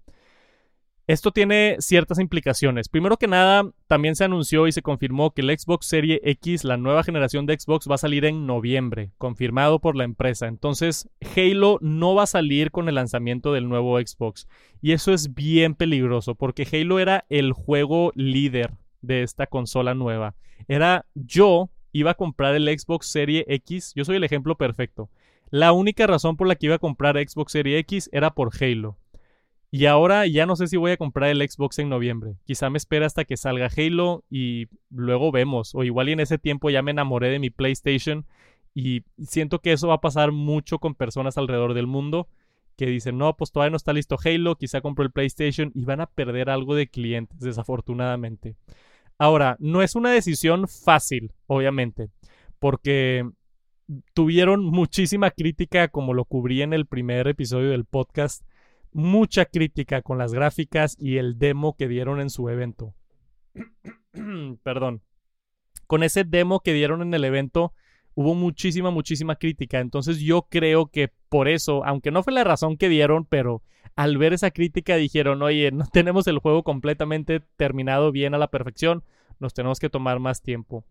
Esto 1.05 1.31
tiene 1.31 1.75
ciertas 1.79 2.17
implicaciones. 2.19 2.87
Primero 2.87 3.17
que 3.17 3.27
nada, 3.27 3.69
también 3.87 4.15
se 4.15 4.23
anunció 4.23 4.67
y 4.67 4.71
se 4.71 4.81
confirmó 4.81 5.31
que 5.31 5.41
el 5.41 5.57
Xbox 5.57 5.85
Series 5.85 6.21
X, 6.23 6.63
la 6.63 6.77
nueva 6.77 7.03
generación 7.03 7.45
de 7.45 7.59
Xbox, 7.59 7.89
va 7.89 7.95
a 7.95 7.97
salir 7.97 8.23
en 8.23 8.47
noviembre, 8.47 9.11
confirmado 9.17 9.79
por 9.79 9.97
la 9.97 10.05
empresa. 10.05 10.47
Entonces, 10.47 11.09
Halo 11.35 11.77
no 11.81 12.15
va 12.15 12.23
a 12.23 12.27
salir 12.27 12.71
con 12.71 12.87
el 12.87 12.95
lanzamiento 12.95 13.51
del 13.51 13.67
nuevo 13.67 13.99
Xbox. 13.99 14.47
Y 14.81 14.93
eso 14.93 15.11
es 15.11 15.33
bien 15.33 15.75
peligroso, 15.75 16.35
porque 16.35 16.65
Halo 16.71 16.99
era 16.99 17.25
el 17.27 17.51
juego 17.51 18.13
líder 18.15 18.71
de 19.01 19.23
esta 19.23 19.45
consola 19.45 19.95
nueva. 19.95 20.35
Era 20.69 21.05
yo 21.15 21.69
iba 21.91 22.11
a 22.11 22.15
comprar 22.15 22.55
el 22.55 22.67
Xbox 22.67 23.07
Series 23.07 23.43
X, 23.49 23.91
yo 23.93 24.05
soy 24.05 24.15
el 24.15 24.23
ejemplo 24.23 24.55
perfecto. 24.55 25.09
La 25.49 25.73
única 25.73 26.07
razón 26.07 26.37
por 26.37 26.47
la 26.47 26.55
que 26.55 26.67
iba 26.67 26.75
a 26.75 26.79
comprar 26.79 27.17
Xbox 27.17 27.51
Series 27.51 27.81
X 27.81 28.09
era 28.13 28.33
por 28.33 28.51
Halo. 28.59 28.97
Y 29.75 29.87
ahora 29.87 30.27
ya 30.27 30.45
no 30.45 30.55
sé 30.55 30.67
si 30.67 30.77
voy 30.77 30.91
a 30.91 30.97
comprar 30.97 31.31
el 31.31 31.49
Xbox 31.49 31.79
en 31.79 31.89
noviembre. 31.89 32.35
Quizá 32.45 32.69
me 32.69 32.77
espera 32.77 33.07
hasta 33.07 33.25
que 33.25 33.37
salga 33.37 33.71
Halo 33.75 34.23
y 34.29 34.67
luego 34.91 35.31
vemos. 35.31 35.73
O 35.73 35.83
igual 35.83 36.09
en 36.09 36.19
ese 36.19 36.37
tiempo 36.37 36.69
ya 36.69 36.83
me 36.83 36.91
enamoré 36.91 37.29
de 37.29 37.39
mi 37.39 37.49
PlayStation 37.49 38.27
y 38.75 39.01
siento 39.25 39.61
que 39.61 39.71
eso 39.71 39.87
va 39.87 39.95
a 39.95 40.01
pasar 40.01 40.31
mucho 40.31 40.77
con 40.77 40.93
personas 40.93 41.39
alrededor 41.39 41.73
del 41.73 41.87
mundo 41.87 42.27
que 42.77 42.85
dicen, 42.85 43.17
no, 43.17 43.35
pues 43.35 43.51
todavía 43.51 43.71
no 43.71 43.77
está 43.77 43.93
listo 43.93 44.15
Halo, 44.23 44.57
quizá 44.57 44.81
compro 44.81 45.05
el 45.05 45.11
PlayStation 45.11 45.71
y 45.73 45.85
van 45.85 46.01
a 46.01 46.05
perder 46.05 46.51
algo 46.51 46.75
de 46.75 46.87
clientes, 46.87 47.39
desafortunadamente. 47.39 48.55
Ahora, 49.17 49.57
no 49.57 49.81
es 49.81 49.95
una 49.95 50.11
decisión 50.11 50.67
fácil, 50.67 51.31
obviamente, 51.47 52.09
porque 52.59 53.27
tuvieron 54.13 54.65
muchísima 54.65 55.31
crítica, 55.31 55.87
como 55.87 56.13
lo 56.13 56.25
cubrí 56.25 56.61
en 56.61 56.73
el 56.73 56.85
primer 56.85 57.27
episodio 57.27 57.71
del 57.71 57.85
podcast, 57.85 58.43
mucha 58.93 59.45
crítica 59.45 60.01
con 60.01 60.17
las 60.17 60.33
gráficas 60.33 60.95
y 60.99 61.17
el 61.17 61.37
demo 61.37 61.75
que 61.75 61.87
dieron 61.87 62.19
en 62.19 62.29
su 62.29 62.49
evento. 62.49 62.93
Perdón. 64.63 65.01
Con 65.87 66.03
ese 66.03 66.23
demo 66.23 66.61
que 66.61 66.73
dieron 66.73 67.01
en 67.01 67.13
el 67.13 67.25
evento 67.25 67.73
hubo 68.15 68.35
muchísima, 68.35 68.91
muchísima 68.91 69.35
crítica. 69.35 69.79
Entonces 69.79 70.19
yo 70.19 70.43
creo 70.49 70.87
que 70.87 71.11
por 71.29 71.47
eso, 71.47 71.83
aunque 71.85 72.11
no 72.11 72.23
fue 72.23 72.33
la 72.33 72.43
razón 72.43 72.77
que 72.77 72.89
dieron, 72.89 73.25
pero 73.25 73.63
al 73.95 74.17
ver 74.17 74.33
esa 74.33 74.51
crítica 74.51 74.95
dijeron, 74.95 75.41
oye, 75.41 75.71
no 75.71 75.85
tenemos 75.91 76.27
el 76.27 76.39
juego 76.39 76.63
completamente 76.63 77.41
terminado 77.57 78.11
bien 78.11 78.33
a 78.33 78.37
la 78.37 78.47
perfección, 78.47 79.03
nos 79.39 79.53
tenemos 79.53 79.79
que 79.79 79.89
tomar 79.89 80.19
más 80.19 80.41
tiempo. 80.41 80.85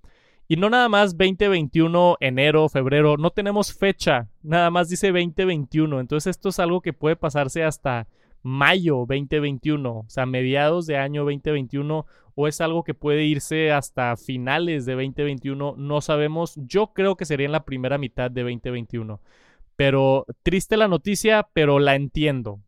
Y 0.48 0.56
no 0.56 0.68
nada 0.68 0.88
más 0.88 1.16
2021, 1.16 2.16
enero, 2.20 2.68
febrero, 2.68 3.16
no 3.16 3.30
tenemos 3.30 3.72
fecha, 3.72 4.28
nada 4.42 4.70
más 4.70 4.88
dice 4.88 5.08
2021. 5.08 6.00
Entonces 6.00 6.32
esto 6.32 6.50
es 6.50 6.58
algo 6.58 6.80
que 6.80 6.92
puede 6.92 7.16
pasarse 7.16 7.64
hasta 7.64 8.06
mayo 8.42 9.04
2021, 9.08 9.90
o 9.90 10.04
sea, 10.08 10.26
mediados 10.26 10.86
de 10.86 10.96
año 10.96 11.22
2021, 11.22 12.06
o 12.34 12.48
es 12.48 12.60
algo 12.60 12.82
que 12.82 12.94
puede 12.94 13.24
irse 13.24 13.72
hasta 13.72 14.16
finales 14.16 14.84
de 14.84 14.94
2021, 14.94 15.74
no 15.78 16.00
sabemos. 16.00 16.54
Yo 16.56 16.92
creo 16.92 17.16
que 17.16 17.24
sería 17.24 17.46
en 17.46 17.52
la 17.52 17.64
primera 17.64 17.98
mitad 17.98 18.30
de 18.30 18.42
2021. 18.42 19.20
Pero 19.76 20.26
triste 20.42 20.76
la 20.76 20.88
noticia, 20.88 21.48
pero 21.52 21.78
la 21.78 21.94
entiendo 21.94 22.60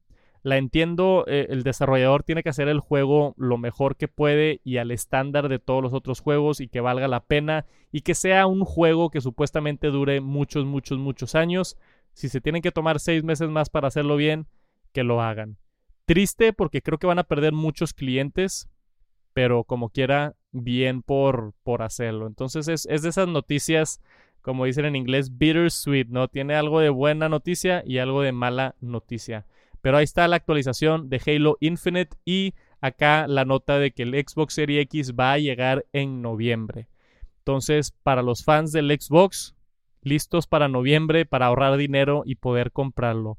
la 0.44 0.58
entiendo, 0.58 1.24
eh, 1.26 1.46
el 1.48 1.62
desarrollador 1.62 2.22
tiene 2.22 2.42
que 2.42 2.50
hacer 2.50 2.68
el 2.68 2.78
juego 2.78 3.34
lo 3.38 3.56
mejor 3.56 3.96
que 3.96 4.08
puede 4.08 4.60
y 4.62 4.76
al 4.76 4.90
estándar 4.90 5.48
de 5.48 5.58
todos 5.58 5.82
los 5.82 5.94
otros 5.94 6.20
juegos 6.20 6.60
y 6.60 6.68
que 6.68 6.82
valga 6.82 7.08
la 7.08 7.24
pena 7.24 7.64
y 7.90 8.02
que 8.02 8.14
sea 8.14 8.46
un 8.46 8.62
juego 8.66 9.08
que 9.08 9.22
supuestamente 9.22 9.86
dure 9.86 10.20
muchos, 10.20 10.66
muchos, 10.66 10.98
muchos 10.98 11.34
años. 11.34 11.78
Si 12.12 12.28
se 12.28 12.42
tienen 12.42 12.60
que 12.60 12.72
tomar 12.72 13.00
seis 13.00 13.24
meses 13.24 13.48
más 13.48 13.70
para 13.70 13.88
hacerlo 13.88 14.16
bien, 14.16 14.46
que 14.92 15.02
lo 15.02 15.22
hagan. 15.22 15.56
Triste 16.04 16.52
porque 16.52 16.82
creo 16.82 16.98
que 16.98 17.06
van 17.06 17.18
a 17.18 17.24
perder 17.24 17.54
muchos 17.54 17.94
clientes, 17.94 18.68
pero 19.32 19.64
como 19.64 19.88
quiera, 19.88 20.36
bien 20.52 21.00
por, 21.00 21.54
por 21.62 21.80
hacerlo. 21.80 22.26
Entonces 22.26 22.68
es, 22.68 22.84
es 22.90 23.00
de 23.00 23.08
esas 23.08 23.28
noticias, 23.28 24.02
como 24.42 24.66
dicen 24.66 24.84
en 24.84 24.94
inglés, 24.94 25.38
bittersweet, 25.38 26.08
¿no? 26.08 26.28
Tiene 26.28 26.54
algo 26.54 26.80
de 26.80 26.90
buena 26.90 27.30
noticia 27.30 27.82
y 27.86 27.96
algo 27.96 28.20
de 28.20 28.32
mala 28.32 28.74
noticia. 28.82 29.46
Pero 29.84 29.98
ahí 29.98 30.04
está 30.04 30.26
la 30.28 30.36
actualización 30.36 31.10
de 31.10 31.20
Halo 31.26 31.58
Infinite 31.60 32.16
y 32.24 32.54
acá 32.80 33.26
la 33.28 33.44
nota 33.44 33.78
de 33.78 33.90
que 33.90 34.04
el 34.04 34.14
Xbox 34.14 34.54
Series 34.54 34.80
X 34.84 35.12
va 35.12 35.32
a 35.32 35.38
llegar 35.38 35.84
en 35.92 36.22
noviembre. 36.22 36.88
Entonces, 37.40 37.92
para 38.02 38.22
los 38.22 38.44
fans 38.44 38.72
del 38.72 38.88
Xbox, 38.98 39.54
listos 40.00 40.46
para 40.46 40.68
noviembre 40.68 41.26
para 41.26 41.44
ahorrar 41.44 41.76
dinero 41.76 42.22
y 42.24 42.36
poder 42.36 42.72
comprarlo. 42.72 43.36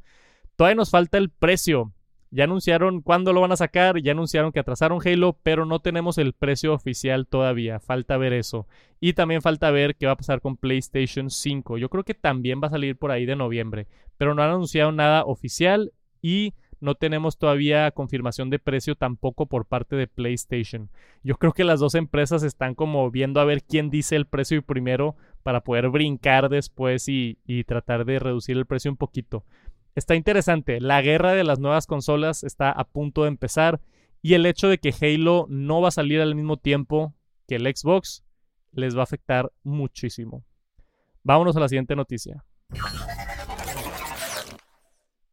Todavía 0.56 0.76
nos 0.76 0.92
falta 0.92 1.18
el 1.18 1.32
precio. 1.32 1.94
Ya 2.30 2.44
anunciaron 2.44 3.02
cuándo 3.02 3.34
lo 3.34 3.42
van 3.42 3.54
a 3.54 3.58
sacar, 3.58 4.00
ya 4.00 4.12
anunciaron 4.12 4.52
que 4.52 4.60
atrasaron 4.60 5.00
Halo, 5.04 5.40
pero 5.42 5.66
no 5.66 5.80
tenemos 5.80 6.20
el 6.20 6.34
precio 6.34 6.76
oficial 6.76 7.26
todavía. 7.26 7.80
Falta 7.80 8.18
ver 8.18 8.34
eso. 8.34 8.68
Y 9.00 9.14
también 9.14 9.42
falta 9.42 9.72
ver 9.72 9.96
qué 9.96 10.06
va 10.06 10.12
a 10.12 10.18
pasar 10.18 10.42
con 10.42 10.58
PlayStation 10.58 11.32
5. 11.32 11.80
Yo 11.80 11.90
creo 11.90 12.04
que 12.04 12.14
también 12.14 12.62
va 12.62 12.68
a 12.68 12.70
salir 12.70 12.98
por 12.98 13.10
ahí 13.10 13.26
de 13.26 13.36
noviembre, 13.36 13.88
pero 14.18 14.36
no 14.36 14.44
han 14.44 14.52
anunciado 14.52 14.92
nada 14.92 15.26
oficial 15.26 15.92
y 16.26 16.56
no 16.80 16.96
tenemos 16.96 17.38
todavía 17.38 17.92
confirmación 17.92 18.50
de 18.50 18.58
precio 18.58 18.96
tampoco 18.96 19.46
por 19.46 19.68
parte 19.68 19.96
de 19.96 20.08
PlayStation. 20.08 20.90
Yo 21.24 21.38
creo 21.38 21.54
que 21.54 21.64
las 21.64 21.80
dos 21.80 21.94
empresas 21.94 22.42
están 22.42 22.74
como 22.74 23.12
viendo 23.12 23.40
a 23.40 23.46
ver 23.46 23.62
quién 23.62 23.92
dice 23.92 24.16
el 24.16 24.26
precio 24.26 24.60
primero 24.64 25.16
para 25.44 25.62
poder 25.62 25.90
brincar 25.90 26.50
después 26.50 27.08
y, 27.08 27.38
tratar 27.68 28.06
de 28.06 28.18
reducir 28.18 28.58
el 28.58 28.66
precio 28.66 28.90
un 28.90 28.98
poquito. 28.98 29.46
Está 29.94 30.16
interesante, 30.16 30.82
la 30.82 31.00
guerra 31.04 31.34
de 31.34 31.44
las 31.44 31.60
nuevas 31.60 31.86
consolas 31.86 32.44
está 32.44 32.72
a 32.72 32.86
punto 32.86 33.22
de 33.22 33.28
empezar 33.28 33.80
y 34.24 34.34
el 34.34 34.48
hecho 34.48 34.68
de 34.68 34.80
que 34.80 34.96
Halo 35.00 35.46
no 35.48 35.80
va 35.80 35.90
a 35.90 35.92
salir 35.92 36.22
al 36.22 36.34
mismo 36.34 36.58
tiempo 36.58 37.14
que 37.48 37.58
el 37.58 37.68
Xbox 37.68 38.24
les 38.72 38.96
va 38.96 39.02
a 39.02 39.04
afectar 39.04 39.52
muchísimo. 39.64 40.44
Vámonos 41.22 41.56
a 41.56 41.60
la 41.60 41.70
siguiente 41.70 41.96
noticia. 41.96 42.44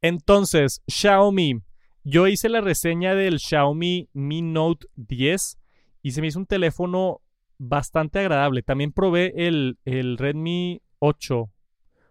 Entonces, 0.02 0.82
Xiaomi. 0.88 1.62
Yo 2.04 2.26
hice 2.26 2.48
la 2.48 2.60
reseña 2.60 3.14
del 3.14 3.38
Xiaomi 3.38 4.08
Mi 4.12 4.42
Note 4.42 4.88
10 4.96 5.58
y 6.02 6.10
se 6.10 6.20
me 6.20 6.26
hizo 6.26 6.40
un 6.40 6.46
teléfono 6.46 7.20
bastante 7.58 8.18
agradable. 8.18 8.62
También 8.62 8.90
probé 8.92 9.32
el, 9.46 9.78
el 9.84 10.18
Redmi 10.18 10.82
8 10.98 11.48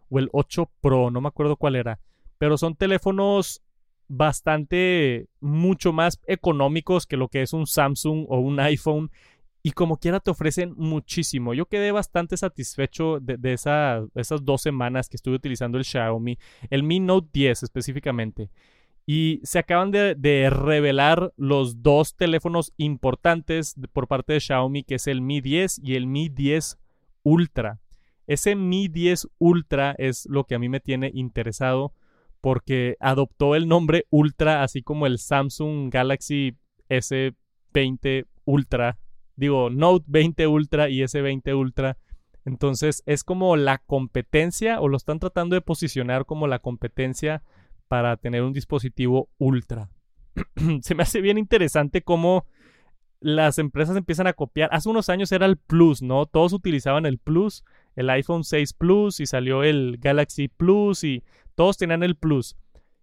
o 0.09 0.19
el 0.19 0.29
8 0.31 0.71
Pro, 0.79 1.11
no 1.11 1.19
me 1.19 1.27
acuerdo 1.27 1.57
cuál 1.57 1.75
era. 1.75 1.99
Pero 2.37 2.57
son 2.57 2.75
teléfonos 2.75 3.61
bastante, 4.07 5.27
mucho 5.41 5.91
más 5.91 6.19
económicos 6.25 7.05
que 7.05 7.17
lo 7.17 7.27
que 7.27 7.41
es 7.41 7.51
un 7.51 7.67
Samsung 7.67 8.25
o 8.29 8.39
un 8.39 8.59
iPhone 8.61 9.11
y 9.63 9.71
como 9.71 9.97
quiera 9.97 10.19
te 10.19 10.31
ofrecen 10.31 10.73
muchísimo. 10.75 11.53
Yo 11.53 11.67
quedé 11.67 11.91
bastante 11.91 12.35
satisfecho 12.37 13.19
de, 13.19 13.53
esas 13.53 14.45
dos 14.45 14.61
semanas 14.61 15.07
que 15.07 15.17
estuve 15.17 15.35
utilizando 15.35 15.77
el 15.77 15.85
Xiaomi, 15.85 16.37
el 16.69 16.83
Mi 16.83 16.99
Note 16.99 17.29
10 17.31 17.63
específicamente. 17.63 18.49
Y 19.05 19.39
se 19.43 19.59
acaban 19.59 19.91
de, 19.91 20.49
revelar 20.49 21.33
los 21.37 21.83
dos 21.83 22.15
teléfonos 22.15 22.73
importantes 22.77 23.75
por 23.93 24.07
parte 24.07 24.33
de 24.33 24.39
Xiaomi, 24.39 24.83
que 24.83 24.95
es 24.95 25.07
el 25.07 25.21
Mi 25.21 25.41
10 25.41 25.81
y 25.83 25.95
el 25.95 26.07
Mi 26.07 26.29
10 26.29 26.79
Ultra. 27.23 27.79
Ese 28.25 28.55
Mi 28.55 28.87
10 28.87 29.27
Ultra 29.37 29.95
es 29.97 30.25
lo 30.27 30.45
que 30.45 30.55
a 30.55 30.59
mí 30.59 30.69
me 30.69 30.79
tiene 30.79 31.11
interesado 31.13 31.93
porque 32.39 32.95
adoptó 32.99 33.55
el 33.55 33.67
nombre 33.67 34.05
Ultra, 34.09 34.63
así 34.63 34.81
como 34.81 35.05
el 35.05 35.19
Samsung 35.19 35.93
Galaxy 35.93 36.55
S20 36.89 38.25
Ultra 38.45 38.97
digo, 39.35 39.69
Note 39.69 40.05
20 40.07 40.47
Ultra 40.47 40.89
y 40.89 41.01
S20 41.01 41.57
Ultra. 41.57 41.97
Entonces 42.45 43.03
es 43.05 43.23
como 43.23 43.55
la 43.55 43.77
competencia 43.79 44.81
o 44.81 44.87
lo 44.87 44.97
están 44.97 45.19
tratando 45.19 45.55
de 45.55 45.61
posicionar 45.61 46.25
como 46.25 46.47
la 46.47 46.59
competencia 46.59 47.43
para 47.87 48.17
tener 48.17 48.41
un 48.43 48.53
dispositivo 48.53 49.29
ultra. 49.37 49.89
Se 50.81 50.95
me 50.95 51.03
hace 51.03 51.21
bien 51.21 51.37
interesante 51.37 52.01
cómo 52.01 52.45
las 53.19 53.59
empresas 53.59 53.95
empiezan 53.95 54.27
a 54.27 54.33
copiar. 54.33 54.69
Hace 54.73 54.89
unos 54.89 55.09
años 55.09 55.31
era 55.31 55.45
el 55.45 55.57
Plus, 55.57 56.01
¿no? 56.01 56.25
Todos 56.25 56.53
utilizaban 56.53 57.05
el 57.05 57.19
Plus, 57.19 57.63
el 57.95 58.09
iPhone 58.09 58.43
6 58.43 58.73
Plus 58.73 59.19
y 59.19 59.25
salió 59.27 59.63
el 59.63 59.97
Galaxy 59.99 60.47
Plus 60.47 61.03
y 61.03 61.23
todos 61.55 61.77
tenían 61.77 62.01
el 62.01 62.15
Plus. 62.15 62.57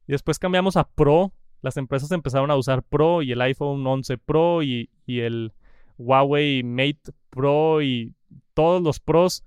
Y 0.07 0.13
después 0.13 0.39
cambiamos 0.39 0.77
a 0.77 0.89
Pro. 0.89 1.33
Las 1.61 1.77
empresas 1.77 2.11
empezaron 2.11 2.51
a 2.51 2.57
usar 2.57 2.83
Pro 2.83 3.23
y 3.23 3.33
el 3.33 3.41
iPhone 3.41 3.87
11 3.87 4.19
Pro 4.19 4.63
y, 4.63 4.91
y 5.07 5.21
el 5.21 5.53
Huawei 5.99 6.63
Mate 6.63 7.13
Pro 7.31 7.83
y 7.83 8.15
todos 8.55 8.83
los 8.83 9.01
pros. 9.01 9.45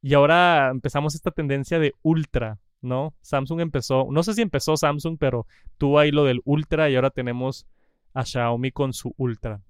Y 0.00 0.14
ahora 0.14 0.68
empezamos 0.70 1.14
esta 1.14 1.30
tendencia 1.30 1.78
de 1.78 1.94
ultra, 2.02 2.58
¿no? 2.80 3.14
Samsung 3.20 3.60
empezó, 3.60 4.06
no 4.10 4.22
sé 4.22 4.34
si 4.34 4.42
empezó 4.42 4.76
Samsung, 4.76 5.18
pero 5.18 5.46
tuvo 5.76 5.98
ahí 5.98 6.10
lo 6.10 6.24
del 6.24 6.40
ultra 6.44 6.88
y 6.88 6.94
ahora 6.94 7.10
tenemos 7.10 7.66
a 8.14 8.24
Xiaomi 8.24 8.70
con 8.70 8.92
su 8.92 9.14
ultra. 9.16 9.60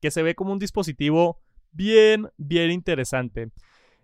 Que 0.00 0.10
se 0.10 0.22
ve 0.22 0.34
como 0.34 0.52
un 0.52 0.58
dispositivo 0.58 1.38
bien, 1.72 2.28
bien 2.36 2.70
interesante. 2.70 3.50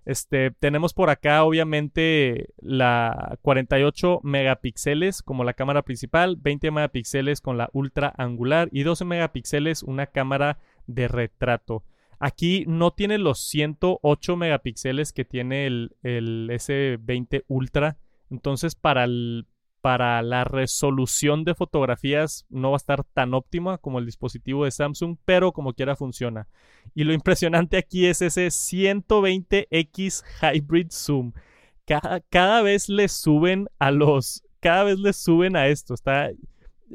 Este, 0.07 0.52
tenemos 0.52 0.94
por 0.94 1.11
acá 1.11 1.42
obviamente 1.42 2.50
la 2.59 3.38
48 3.42 4.20
megapíxeles 4.22 5.20
como 5.20 5.42
la 5.42 5.55
cámara 5.55 5.83
principal, 5.83 6.37
20 6.37 6.70
megapíxeles 6.70 7.40
con 7.40 7.59
la 7.59 7.70
ultra 7.72 8.14
angular 8.16 8.68
y 8.70 8.85
12 8.85 9.05
megapíxeles 9.05 9.83
una 9.83 10.07
cámara 10.07 10.59
de 10.87 11.09
retrato. 11.09 11.85
Aquí 12.18 12.64
no 12.66 12.92
tiene 12.92 13.18
los 13.18 13.40
108 13.40 14.37
megapíxeles 14.37 15.12
que 15.12 15.25
tiene 15.25 15.66
el, 15.66 15.90
S20 16.03 17.44
Ultra. 17.49 17.99
Entonces, 18.31 18.75
para, 18.75 19.07
para 19.83 20.22
la 20.22 20.44
resolución 20.44 21.44
de 21.44 21.55
fotografías 21.55 22.46
no 22.49 22.70
va 22.70 22.77
a 22.77 22.79
estar 22.79 23.05
tan 23.05 23.35
óptima 23.35 23.79
como 23.79 23.99
el 23.99 24.07
dispositivo 24.07 24.64
de 24.64 24.70
Samsung, 24.70 25.18
pero 25.25 25.53
como 25.53 25.75
quiera 25.75 25.94
funciona. 25.94 26.49
Y 26.94 27.05
lo 27.05 27.12
impresionante 27.12 27.77
aquí 27.77 28.07
es 28.07 28.22
ese 28.22 28.46
120x 28.46 30.25
Hybrid 30.40 30.88
Zoom. 30.90 31.33
Cada, 31.85 32.20
cada 32.20 32.62
vez 32.62 32.88
le 32.88 33.09
suben 33.09 33.68
a 33.79 33.90
los. 33.90 34.42
Cada 34.61 34.85
vez 34.85 34.99
le 34.99 35.12
suben 35.12 35.55
a 35.55 35.68
esto. 35.68 35.92
Está 35.94 36.31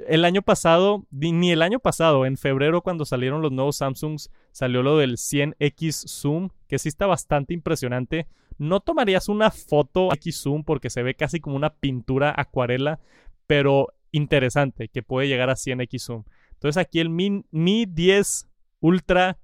el 0.08 0.26
año 0.26 0.42
pasado, 0.42 1.06
ni 1.12 1.52
el 1.52 1.62
año 1.62 1.80
pasado, 1.80 2.26
en 2.26 2.38
febrero 2.38 2.82
cuando 2.82 3.06
salieron 3.06 3.42
los 3.42 3.52
nuevos 3.52 3.78
Samsungs, 3.78 4.30
salió 4.52 4.84
lo 4.84 4.98
del 4.98 5.18
100X 5.18 6.08
Zoom, 6.08 6.50
que 6.68 6.80
sí 6.80 6.90
está 6.90 7.08
bastante 7.08 7.54
impresionante. 7.54 8.28
No 8.58 8.80
tomarías 8.80 9.28
una 9.28 9.52
foto 9.52 10.14
X 10.14 10.42
Zoom 10.42 10.64
porque 10.64 10.90
se 10.90 11.04
ve 11.04 11.16
casi 11.16 11.40
como 11.40 11.56
una 11.56 11.74
pintura 11.74 12.34
acuarela, 12.36 13.00
pero 13.48 13.88
interesante, 14.12 14.88
que 14.88 15.04
puede 15.04 15.28
llegar 15.28 15.50
a 15.50 15.56
100X 15.56 16.00
Zoom. 16.00 16.24
Entonces 16.54 16.78
aquí 16.78 17.00
el 17.00 17.10
Mi, 17.10 17.44
Mi 17.52 17.86
10 17.86 18.48
Ultra 18.82 19.40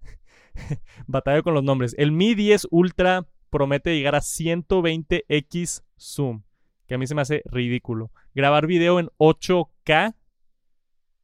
batalla 1.07 1.41
con 1.41 1.53
los 1.53 1.63
nombres. 1.63 1.95
El 1.97 2.11
Mi 2.11 2.35
10 2.35 2.67
Ultra 2.71 3.27
promete 3.49 3.95
llegar 3.95 4.15
a 4.15 4.19
120x 4.19 5.83
zoom, 5.97 6.43
que 6.85 6.95
a 6.95 6.97
mí 6.97 7.07
se 7.07 7.15
me 7.15 7.21
hace 7.21 7.41
ridículo. 7.45 8.11
Grabar 8.35 8.67
video 8.67 8.99
en 8.99 9.09
8K 9.17 10.15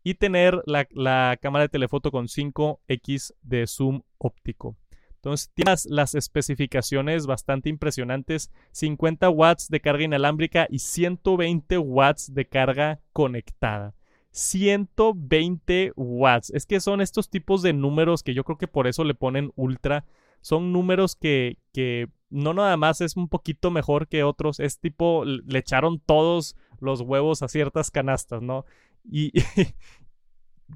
y 0.04 0.16
tener 0.16 0.62
la, 0.66 1.38
cámara 1.42 1.64
de 1.64 1.70
telefoto 1.70 2.12
con 2.12 2.28
5x 2.28 3.34
de 3.42 3.68
zoom 3.68 4.02
óptico. 4.18 4.76
Entonces 5.16 5.52
tienes 5.54 5.86
las 5.86 6.16
especificaciones 6.16 7.26
bastante 7.26 7.70
impresionantes, 7.70 8.52
50 8.74 9.30
watts 9.30 9.70
de 9.70 9.80
carga 9.80 10.04
inalámbrica 10.04 10.68
y 10.70 10.80
120 10.80 11.78
watts 11.78 12.34
de 12.34 12.46
carga 12.46 13.00
conectada. 13.14 13.96
120 14.32 15.94
watts. 15.96 16.50
Es 16.50 16.66
que 16.66 16.82
son 16.82 17.00
estos 17.00 17.30
tipos 17.30 17.62
de 17.62 17.72
números 17.72 18.24
que 18.24 18.34
yo 18.34 18.44
creo 18.44 18.58
que 18.58 18.68
por 18.68 18.88
eso 18.88 19.06
le 19.06 19.14
ponen 19.14 19.54
ultra. 19.56 20.06
Son 20.42 20.74
números 20.74 21.16
que, 21.16 21.58
que 21.72 22.10
no 22.30 22.54
nada 22.54 22.76
más 22.76 23.00
es 23.00 23.16
un 23.16 23.30
poquito 23.30 23.72
mejor 23.72 24.10
que 24.10 24.24
otros. 24.24 24.60
Es 24.60 24.80
tipo, 24.80 25.24
le 25.24 25.60
echaron 25.60 26.00
todos 26.00 26.58
los 26.82 27.00
huevos 27.00 27.44
a 27.44 27.48
ciertas 27.48 27.92
canastas, 27.92 28.42
¿no? 28.42 28.66
Y, 29.04 29.32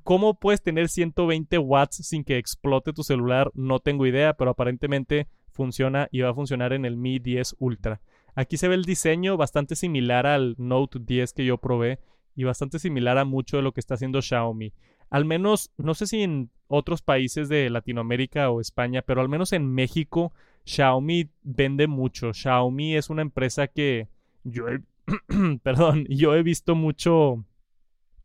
¿Cómo 0.04 0.40
puedes 0.40 0.62
tener 0.62 0.90
120 0.90 1.58
watts 1.58 1.98
sin 2.08 2.24
que 2.24 2.38
explote 2.38 2.94
tu 2.94 3.04
celular? 3.04 3.52
No 3.54 3.80
tengo 3.80 4.06
idea, 4.06 4.34
pero 4.34 4.52
aparentemente 4.52 5.28
funciona 5.52 6.08
y 6.12 6.22
va 6.22 6.30
a 6.30 6.36
funcionar 6.36 6.74
en 6.74 6.86
el 6.86 6.98
Mi 6.98 7.20
10 7.20 7.56
Ultra. 7.60 8.02
Aquí 8.36 8.58
se 8.58 8.68
ve 8.68 8.76
el 8.76 8.84
diseño 8.84 9.38
bastante 9.38 9.76
similar 9.76 10.28
al 10.28 10.56
Note 10.58 11.00
10 11.02 11.34
que 11.34 11.46
yo 11.46 11.58
probé 11.58 12.00
y 12.36 12.44
bastante 12.44 12.78
similar 12.78 13.18
a 13.18 13.26
mucho 13.26 13.58
de 13.58 13.64
lo 13.64 13.72
que 13.72 13.80
está 13.80 13.96
haciendo 13.96 14.22
Xiaomi. 14.22 14.74
Al 15.10 15.26
menos, 15.26 15.72
no 15.78 15.96
sé 15.96 16.06
si 16.06 16.22
en 16.22 16.52
otros 16.68 17.02
países 17.02 17.50
de 17.50 17.70
Latinoamérica 17.70 18.50
o 18.52 18.62
España, 18.62 19.02
pero 19.02 19.22
al 19.22 19.30
menos 19.30 19.54
en 19.54 19.74
México, 19.74 20.34
Xiaomi 20.66 21.32
vende 21.42 21.88
mucho. 21.88 22.34
Xiaomi 22.34 22.96
es 22.96 23.10
una 23.10 23.24
empresa 23.24 23.68
que 23.68 24.08
yo 24.44 24.68
he, 24.68 24.82
perdón, 25.64 26.06
yo 26.10 26.36
he 26.36 26.44
visto 26.44 26.76
mucho 26.76 27.44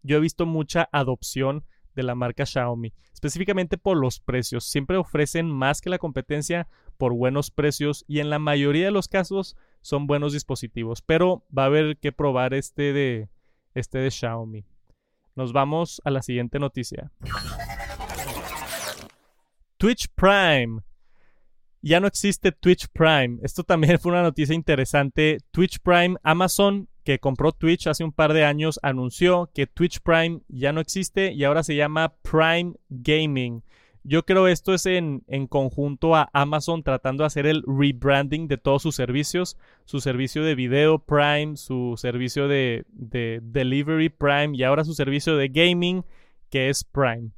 yo 0.03 0.17
he 0.17 0.21
visto 0.21 0.47
mucha 0.47 0.89
adopción 0.93 1.65
de 1.95 2.03
la 2.03 2.15
marca 2.15 2.47
Xiaomi, 2.47 2.93
específicamente 3.13 3.79
por 3.79 3.97
los 3.97 4.21
precios. 4.21 4.65
Siempre 4.65 4.97
ofrecen 4.97 5.51
más 5.51 5.81
que 5.81 5.91
la 5.91 5.99
competencia 5.99 6.69
por 6.97 7.13
buenos 7.13 7.51
precios 7.51 8.05
y 8.09 8.21
en 8.21 8.31
la 8.31 8.39
mayoría 8.39 8.87
de 8.87 8.93
los 8.93 9.09
casos 9.09 9.57
son 9.81 10.07
buenos 10.07 10.33
dispositivos, 10.33 11.03
pero 11.03 11.45
va 11.57 11.65
a 11.65 11.67
haber 11.67 11.99
que 11.99 12.13
probar 12.13 12.55
este 12.55 12.93
de 12.93 13.29
este 13.75 13.99
de 13.99 14.11
Xiaomi. 14.11 14.65
Nos 15.35 15.53
vamos 15.53 16.01
a 16.05 16.11
la 16.11 16.23
siguiente 16.23 16.59
noticia. 16.59 17.11
Twitch 19.79 20.09
Prime. 20.15 20.83
Ya 21.81 21.99
no 21.99 22.07
existe 22.07 22.53
Twitch 22.53 22.87
Prime. 22.93 23.39
Esto 23.43 23.65
también 23.65 23.99
fue 24.01 24.13
una 24.13 24.23
noticia 24.23 24.55
interesante. 24.55 25.39
Twitch 25.51 25.81
Prime, 25.81 26.17
Amazon 26.23 26.89
que 27.05 27.19
compró 27.19 27.53
Twitch 27.53 27.87
hace 27.87 28.05
un 28.05 28.13
par 28.13 28.33
de 28.33 28.45
años, 28.45 28.79
anunció 28.83 29.51
que 29.55 29.67
Twitch 29.67 30.01
Prime 30.01 30.41
ya 30.49 30.73
no 30.73 30.81
existe 30.81 31.33
y 31.33 31.45
ahora 31.45 31.63
se 31.63 31.77
llama 31.77 32.15
Prime 32.23 32.75
Gaming. 32.89 33.63
Yo 34.05 34.25
creo 34.25 34.49
esto 34.49 34.75
es 34.75 34.87
en, 34.87 35.23
en, 35.29 35.47
conjunto 35.47 36.17
a 36.17 36.29
Amazon 36.33 36.83
tratando 36.83 37.23
de 37.23 37.29
hacer 37.29 37.47
el 37.47 37.63
rebranding 37.67 38.49
de 38.49 38.59
todos 38.59 38.83
sus 38.83 38.97
servicios, 38.97 39.57
su 39.85 40.01
servicio 40.01 40.43
de 40.43 40.57
video 40.57 40.99
Prime, 40.99 41.57
su 41.57 41.95
servicio 41.97 42.49
de, 42.49 42.85
de 42.89 43.39
delivery 43.43 44.09
Prime 44.09 44.57
y 44.57 44.65
ahora 44.65 44.85
su 44.85 44.95
servicio 44.95 45.37
de 45.37 45.49
gaming 45.49 46.05
que 46.51 46.69
es 46.69 46.83
Prime. 46.83 47.31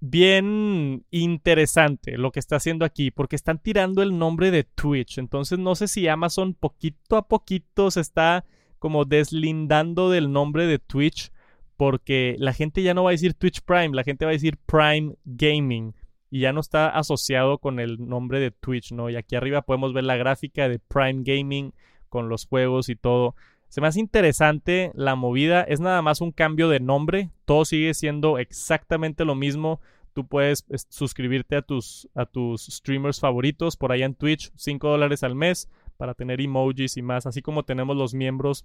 Bien 0.00 1.04
interesante 1.10 2.18
lo 2.18 2.30
que 2.32 2.40
está 2.40 2.56
haciendo 2.56 2.84
aquí 2.84 3.12
porque 3.12 3.36
están 3.36 3.58
tirando 3.58 4.02
el 4.02 4.18
nombre 4.18 4.50
de 4.50 4.64
Twitch. 4.64 5.18
Entonces 5.18 5.58
no 5.58 5.76
sé 5.76 5.86
si 5.86 6.08
Amazon 6.08 6.54
poquito 6.54 7.16
a 7.16 7.28
poquito 7.28 7.92
se 7.92 8.00
está 8.00 8.44
como 8.78 9.04
deslindando 9.04 10.10
del 10.10 10.32
nombre 10.32 10.66
de 10.66 10.78
Twitch 10.78 11.30
porque 11.76 12.36
la 12.38 12.52
gente 12.52 12.82
ya 12.82 12.94
no 12.94 13.04
va 13.04 13.10
a 13.10 13.12
decir 13.12 13.34
Twitch 13.34 13.60
Prime, 13.62 13.90
la 13.94 14.04
gente 14.04 14.24
va 14.24 14.30
a 14.30 14.32
decir 14.32 14.58
Prime 14.66 15.14
Gaming 15.24 15.94
y 16.30 16.40
ya 16.40 16.52
no 16.52 16.60
está 16.60 16.88
asociado 16.88 17.58
con 17.58 17.78
el 17.78 18.08
nombre 18.08 18.40
de 18.40 18.50
Twitch, 18.50 18.92
¿no? 18.92 19.10
Y 19.10 19.16
aquí 19.16 19.36
arriba 19.36 19.62
podemos 19.62 19.92
ver 19.92 20.04
la 20.04 20.16
gráfica 20.16 20.68
de 20.68 20.78
Prime 20.78 21.22
Gaming 21.24 21.72
con 22.08 22.28
los 22.28 22.46
juegos 22.46 22.88
y 22.88 22.96
todo. 22.96 23.34
Se 23.68 23.80
me 23.80 23.88
hace 23.88 24.00
interesante 24.00 24.90
la 24.94 25.16
movida, 25.16 25.62
es 25.62 25.80
nada 25.80 26.02
más 26.02 26.20
un 26.20 26.32
cambio 26.32 26.68
de 26.68 26.80
nombre, 26.80 27.30
todo 27.44 27.64
sigue 27.64 27.94
siendo 27.94 28.38
exactamente 28.38 29.24
lo 29.24 29.34
mismo. 29.34 29.80
Tú 30.14 30.26
puedes 30.26 30.64
suscribirte 30.88 31.56
a 31.56 31.62
tus, 31.62 32.08
a 32.14 32.24
tus 32.24 32.66
streamers 32.66 33.20
favoritos 33.20 33.76
por 33.76 33.92
allá 33.92 34.06
en 34.06 34.14
Twitch, 34.14 34.50
5 34.56 34.88
dólares 34.88 35.22
al 35.22 35.34
mes 35.34 35.68
para 35.96 36.14
tener 36.14 36.40
emojis 36.40 36.96
y 36.96 37.02
más, 37.02 37.26
así 37.26 37.42
como 37.42 37.64
tenemos 37.64 37.96
los 37.96 38.14
miembros, 38.14 38.64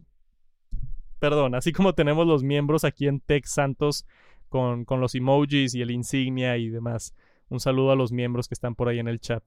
perdón, 1.19 1.55
así 1.55 1.71
como 1.71 1.93
tenemos 1.93 2.27
los 2.27 2.43
miembros 2.43 2.83
aquí 2.83 3.07
en 3.07 3.19
Tech 3.19 3.45
Santos 3.45 4.05
con, 4.49 4.85
con 4.85 4.99
los 4.99 5.15
emojis 5.15 5.73
y 5.75 5.81
el 5.81 5.91
insignia 5.91 6.57
y 6.57 6.69
demás. 6.69 7.15
Un 7.49 7.59
saludo 7.59 7.91
a 7.91 7.95
los 7.95 8.11
miembros 8.11 8.47
que 8.47 8.53
están 8.53 8.75
por 8.75 8.87
ahí 8.87 8.99
en 8.99 9.07
el 9.07 9.19
chat. 9.19 9.43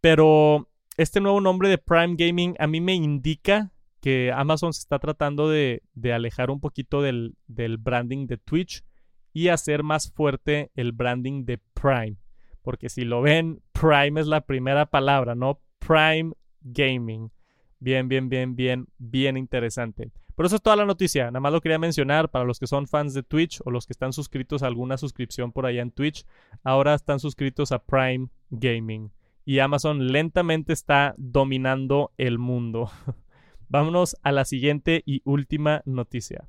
Pero 0.00 0.68
este 0.96 1.20
nuevo 1.20 1.40
nombre 1.40 1.68
de 1.68 1.78
Prime 1.78 2.16
Gaming 2.16 2.56
a 2.58 2.66
mí 2.66 2.80
me 2.80 2.94
indica 2.94 3.72
que 4.00 4.32
Amazon 4.32 4.72
se 4.72 4.80
está 4.80 4.98
tratando 4.98 5.48
de, 5.48 5.82
de 5.94 6.12
alejar 6.12 6.50
un 6.50 6.60
poquito 6.60 7.00
del, 7.00 7.36
del, 7.46 7.78
branding 7.78 8.26
de 8.26 8.36
Twitch 8.36 8.84
y 9.32 9.48
hacer 9.48 9.84
más 9.84 10.10
fuerte 10.12 10.72
el 10.74 10.90
branding 10.90 11.44
de 11.44 11.58
Prime. 11.72 12.16
Porque 12.62 12.88
si 12.88 13.04
lo 13.04 13.22
ven, 13.22 13.62
Prime 13.72 14.20
es 14.20 14.26
la 14.26 14.40
primera 14.40 14.86
palabra, 14.86 15.36
¿no? 15.36 15.60
Prime 15.78 16.32
Gaming. 16.64 17.30
Bien, 17.78 18.08
bien, 18.08 18.28
bien, 18.28 18.54
bien, 18.54 18.86
bien 18.98 19.36
interesante. 19.36 20.10
Pero 20.34 20.46
eso 20.46 20.56
es 20.56 20.62
toda 20.62 20.76
la 20.76 20.86
noticia. 20.86 21.26
Nada 21.26 21.40
más 21.40 21.52
lo 21.52 21.60
quería 21.60 21.78
mencionar 21.78 22.30
para 22.30 22.44
los 22.44 22.58
que 22.58 22.66
son 22.66 22.86
fans 22.86 23.12
de 23.12 23.22
Twitch 23.22 23.60
o 23.64 23.70
los 23.70 23.86
que 23.86 23.92
están 23.92 24.12
suscritos 24.12 24.62
a 24.62 24.66
alguna 24.66 24.96
suscripción 24.96 25.52
por 25.52 25.66
allá 25.66 25.82
en 25.82 25.90
Twitch. 25.90 26.24
Ahora 26.64 26.94
están 26.94 27.20
suscritos 27.20 27.72
a 27.72 27.80
Prime 27.84 28.28
Gaming. 28.50 29.10
Y 29.44 29.58
Amazon 29.58 30.12
lentamente 30.12 30.72
está 30.72 31.14
dominando 31.18 32.12
el 32.16 32.38
mundo. 32.38 32.90
Vámonos 33.68 34.16
a 34.22 34.32
la 34.32 34.44
siguiente 34.44 35.02
y 35.04 35.22
última 35.24 35.82
noticia. 35.84 36.48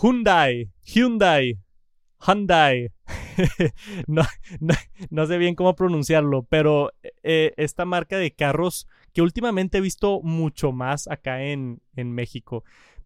Hyundai, 0.00 0.70
Hyundai, 0.84 1.58
Hyundai 2.24 2.92
no, 4.06 4.22
no, 5.10 5.26
sé 5.26 5.38
bien 5.38 5.54
cómo 5.54 5.74
pronunciarlo, 5.74 6.44
pero 6.44 6.92
eh, 7.22 7.52
esta 7.56 7.84
marca 7.84 8.18
de 8.18 8.32
carros 8.32 8.86
que 9.12 9.22
últimamente 9.22 9.78
he 9.78 9.80
visto 9.80 10.20
mucho 10.22 10.72
más 10.72 11.08
acá 11.08 11.42
en, 11.42 11.80
en 11.96 12.12
México. 12.12 12.64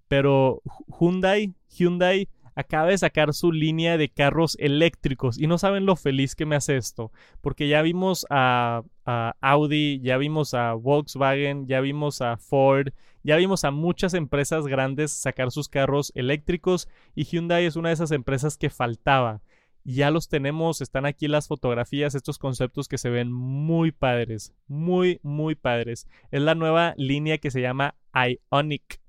Pero 0.08 0.62
Hyundai, 0.98 1.54
Hyundai 1.70 2.28
acaba 2.54 2.88
de 2.88 2.98
sacar 2.98 3.32
su 3.32 3.52
línea 3.52 3.96
de 3.96 4.10
carros 4.10 4.56
eléctricos 4.60 5.38
y 5.38 5.46
no 5.46 5.58
saben 5.58 5.86
lo 5.86 5.96
feliz 5.96 6.34
que 6.34 6.46
me 6.46 6.56
hace 6.56 6.76
esto, 6.76 7.12
porque 7.40 7.68
ya 7.68 7.82
vimos 7.82 8.26
a, 8.30 8.82
a, 9.06 9.34
Audi, 9.40 10.00
ya 10.02 10.18
vimos 10.18 10.54
a 10.54 10.74
Volkswagen, 10.74 11.66
ya 11.66 11.80
vimos 11.80 12.20
a 12.20 12.36
Ford, 12.36 12.88
ya 13.22 13.36
vimos 13.36 13.64
a 13.64 13.70
muchas 13.70 14.14
empresas 14.14 14.66
grandes 14.66 15.12
sacar 15.12 15.50
sus 15.50 15.68
carros 15.68 16.12
eléctricos 16.14 16.88
y 17.14 17.24
Hyundai 17.24 17.64
es 17.64 17.76
una 17.76 17.88
de 17.88 17.94
esas 17.94 18.10
empresas 18.10 18.58
que 18.58 18.68
faltaba 18.68 19.40
ya 19.84 20.10
los 20.10 20.28
tenemos, 20.28 20.80
están 20.80 21.06
aquí 21.06 21.28
las 21.28 21.48
fotografías, 21.48 22.14
estos 22.14 22.38
conceptos 22.38 22.88
que 22.88 22.98
se 22.98 23.10
ven 23.10 23.32
muy 23.32 23.92
padres, 23.92 24.54
muy, 24.66 25.20
muy 25.22 25.54
padres. 25.54 26.06
Es 26.30 26.42
la 26.42 26.54
nueva 26.54 26.94
línea 26.96 27.38
que 27.38 27.50
se 27.50 27.60
llama 27.60 27.94
Ionic, 28.14 29.00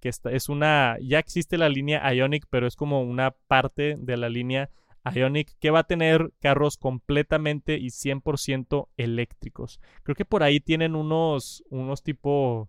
que 0.00 0.08
es 0.08 0.48
una, 0.48 0.96
ya 1.00 1.18
existe 1.18 1.58
la 1.58 1.68
línea 1.68 2.12
Ionic, 2.14 2.46
pero 2.48 2.66
es 2.66 2.76
como 2.76 3.02
una 3.02 3.32
parte 3.48 3.96
de 3.98 4.16
la 4.16 4.28
línea 4.28 4.70
Ionic 5.14 5.56
que 5.58 5.70
va 5.70 5.80
a 5.80 5.86
tener 5.86 6.32
carros 6.40 6.76
completamente 6.76 7.78
y 7.78 7.88
100% 7.88 8.88
eléctricos. 8.96 9.80
Creo 10.02 10.14
que 10.14 10.24
por 10.24 10.42
ahí 10.42 10.60
tienen 10.60 10.94
unos, 10.94 11.64
unos 11.70 12.02
tipo 12.02 12.68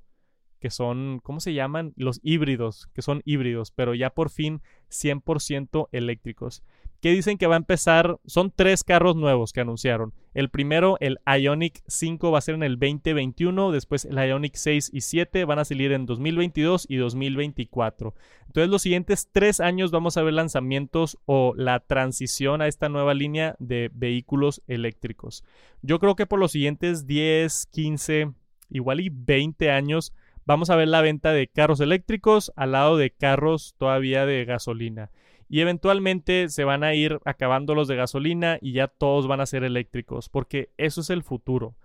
que 0.61 0.69
son, 0.69 1.19
¿cómo 1.21 1.41
se 1.41 1.53
llaman? 1.53 1.91
Los 1.97 2.21
híbridos, 2.23 2.87
que 2.93 3.01
son 3.01 3.21
híbridos, 3.25 3.71
pero 3.71 3.93
ya 3.93 4.11
por 4.11 4.29
fin 4.29 4.61
100% 4.89 5.89
eléctricos 5.91 6.63
que 7.01 7.11
dicen 7.11 7.37
que 7.37 7.47
va 7.47 7.55
a 7.55 7.57
empezar, 7.57 8.19
son 8.25 8.53
tres 8.55 8.83
carros 8.83 9.15
nuevos 9.15 9.53
que 9.53 9.61
anunciaron. 9.61 10.13
El 10.35 10.49
primero, 10.49 10.97
el 10.99 11.17
Ionic 11.25 11.81
5 11.87 12.31
va 12.31 12.37
a 12.37 12.41
ser 12.41 12.55
en 12.55 12.63
el 12.63 12.77
2021, 12.77 13.71
después 13.71 14.05
el 14.05 14.17
Ionic 14.17 14.53
6 14.53 14.91
y 14.93 15.01
7 15.01 15.43
van 15.45 15.57
a 15.57 15.65
salir 15.65 15.91
en 15.93 16.05
2022 16.05 16.85
y 16.87 16.97
2024. 16.97 18.13
Entonces 18.45 18.69
los 18.69 18.83
siguientes 18.83 19.29
tres 19.31 19.59
años 19.59 19.89
vamos 19.89 20.15
a 20.15 20.21
ver 20.21 20.35
lanzamientos 20.35 21.17
o 21.25 21.53
la 21.57 21.79
transición 21.79 22.61
a 22.61 22.67
esta 22.67 22.87
nueva 22.87 23.15
línea 23.15 23.55
de 23.57 23.89
vehículos 23.91 24.61
eléctricos. 24.67 25.43
Yo 25.81 25.99
creo 25.99 26.15
que 26.15 26.27
por 26.27 26.39
los 26.39 26.51
siguientes 26.51 27.07
10, 27.07 27.65
15, 27.71 28.31
igual 28.69 28.99
y 28.99 29.09
20 29.09 29.71
años 29.71 30.13
vamos 30.45 30.69
a 30.69 30.75
ver 30.75 30.87
la 30.87 31.01
venta 31.01 31.33
de 31.33 31.47
carros 31.47 31.79
eléctricos 31.79 32.51
al 32.55 32.73
lado 32.73 32.97
de 32.97 33.11
carros 33.11 33.75
todavía 33.77 34.25
de 34.25 34.45
gasolina. 34.45 35.11
Y 35.49 35.59
eventualmente 35.59 36.47
se 36.49 36.63
van 36.63 36.83
a 36.83 36.93
ir 36.93 37.19
acabando 37.25 37.75
los 37.75 37.87
de 37.87 37.97
gasolina 37.97 38.57
y 38.61 38.71
ya 38.71 38.87
todos 38.87 39.27
van 39.27 39.41
a 39.41 39.45
ser 39.45 39.63
eléctricos, 39.63 40.29
porque 40.29 40.69
eso 40.77 41.01
es 41.01 41.09
el 41.09 41.23
futuro. 41.23 41.75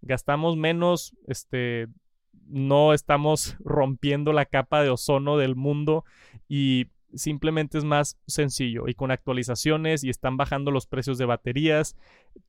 Gastamos 0.00 0.56
menos, 0.56 1.12
este, 1.26 1.88
no 2.46 2.92
estamos 2.92 3.56
rompiendo 3.64 4.32
la 4.32 4.46
capa 4.46 4.82
de 4.82 4.90
ozono 4.90 5.36
del 5.36 5.56
mundo 5.56 6.04
y 6.48 6.86
simplemente 7.14 7.78
es 7.78 7.84
más 7.84 8.18
sencillo 8.26 8.88
y 8.88 8.94
con 8.94 9.10
actualizaciones 9.10 10.04
y 10.04 10.10
están 10.10 10.36
bajando 10.36 10.70
los 10.70 10.86
precios 10.86 11.18
de 11.18 11.24
baterías. 11.24 11.96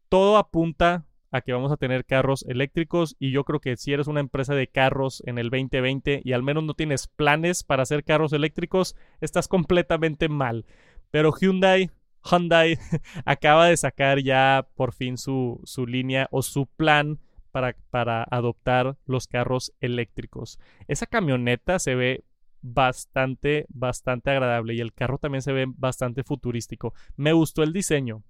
Todo 0.09 0.37
apunta 0.37 1.05
a 1.31 1.41
que 1.41 1.53
vamos 1.53 1.71
a 1.71 1.77
tener 1.77 2.05
carros 2.05 2.45
eléctricos 2.47 3.15
y 3.19 3.31
yo 3.31 3.43
creo 3.43 3.59
que 3.59 3.75
si 3.77 3.93
eres 3.93 4.07
una 4.07 4.19
empresa 4.19 4.55
de 4.55 4.67
carros 4.67 5.21
en 5.25 5.37
el 5.37 5.49
2020 5.49 6.21
y 6.23 6.33
al 6.33 6.43
menos 6.43 6.63
no 6.63 6.73
tienes 6.73 7.07
planes 7.07 7.63
para 7.63 7.83
hacer 7.83 8.03
carros 8.03 8.33
eléctricos, 8.33 8.95
estás 9.21 9.47
completamente 9.47 10.29
mal. 10.29 10.65
Pero 11.11 11.33
Hyundai, 11.33 11.91
Hyundai 12.23 12.77
acaba 13.25 13.67
de 13.67 13.77
sacar 13.77 14.19
ya 14.19 14.67
por 14.75 14.93
fin 14.93 15.17
su, 15.17 15.61
su 15.63 15.85
línea 15.85 16.27
o 16.31 16.41
su 16.41 16.65
plan 16.65 17.19
para, 17.51 17.75
para 17.89 18.23
adoptar 18.29 18.97
los 19.05 19.27
carros 19.27 19.73
eléctricos. 19.79 20.59
Esa 20.87 21.05
camioneta 21.05 21.79
se 21.79 21.95
ve 21.95 22.23
bastante, 22.61 23.65
bastante 23.69 24.31
agradable 24.31 24.73
y 24.73 24.81
el 24.81 24.93
carro 24.93 25.17
también 25.17 25.41
se 25.41 25.53
ve 25.53 25.65
bastante 25.67 26.23
futurístico. 26.23 26.93
Me 27.15 27.33
gustó 27.33 27.63
el 27.63 27.73
diseño. 27.73 28.23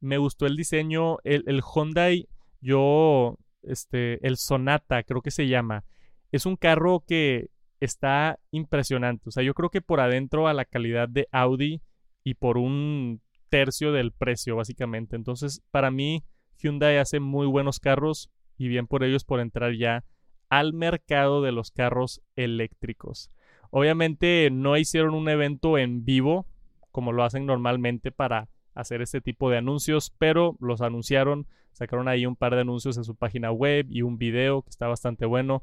Me 0.00 0.18
gustó 0.18 0.46
el 0.46 0.56
diseño. 0.56 1.18
El, 1.24 1.44
el 1.46 1.62
Hyundai, 1.62 2.28
yo, 2.64 3.38
este, 3.62 4.26
el 4.26 4.38
Sonata, 4.38 5.02
creo 5.02 5.20
que 5.20 5.30
se 5.30 5.46
llama. 5.46 5.84
Es 6.32 6.46
un 6.46 6.56
carro 6.56 7.04
que 7.06 7.50
está 7.78 8.38
impresionante. 8.50 9.28
O 9.28 9.32
sea, 9.32 9.42
yo 9.42 9.52
creo 9.54 9.68
que 9.68 9.82
por 9.82 10.00
adentro 10.00 10.48
a 10.48 10.54
la 10.54 10.64
calidad 10.64 11.08
de 11.08 11.28
Audi 11.30 11.82
y 12.24 12.34
por 12.34 12.56
un 12.56 13.20
tercio 13.50 13.92
del 13.92 14.12
precio, 14.12 14.56
básicamente. 14.56 15.14
Entonces, 15.14 15.62
para 15.70 15.90
mí, 15.90 16.24
Hyundai 16.58 16.96
hace 16.96 17.20
muy 17.20 17.46
buenos 17.46 17.80
carros 17.80 18.30
y 18.56 18.68
bien 18.68 18.86
por 18.86 19.04
ellos 19.04 19.24
por 19.24 19.40
entrar 19.40 19.74
ya 19.74 20.04
al 20.48 20.72
mercado 20.72 21.42
de 21.42 21.52
los 21.52 21.70
carros 21.70 22.22
eléctricos. 22.34 23.30
Obviamente 23.70 24.48
no 24.50 24.76
hicieron 24.76 25.14
un 25.14 25.28
evento 25.28 25.76
en 25.78 26.04
vivo 26.04 26.46
como 26.92 27.12
lo 27.12 27.24
hacen 27.24 27.44
normalmente 27.44 28.12
para 28.12 28.48
hacer 28.74 29.02
este 29.02 29.20
tipo 29.20 29.50
de 29.50 29.58
anuncios, 29.58 30.14
pero 30.18 30.56
los 30.60 30.80
anunciaron, 30.80 31.46
sacaron 31.72 32.08
ahí 32.08 32.26
un 32.26 32.36
par 32.36 32.54
de 32.54 32.62
anuncios 32.62 32.96
en 32.96 33.04
su 33.04 33.14
página 33.14 33.50
web 33.52 33.86
y 33.88 34.02
un 34.02 34.18
video 34.18 34.62
que 34.62 34.70
está 34.70 34.86
bastante 34.86 35.26
bueno 35.26 35.62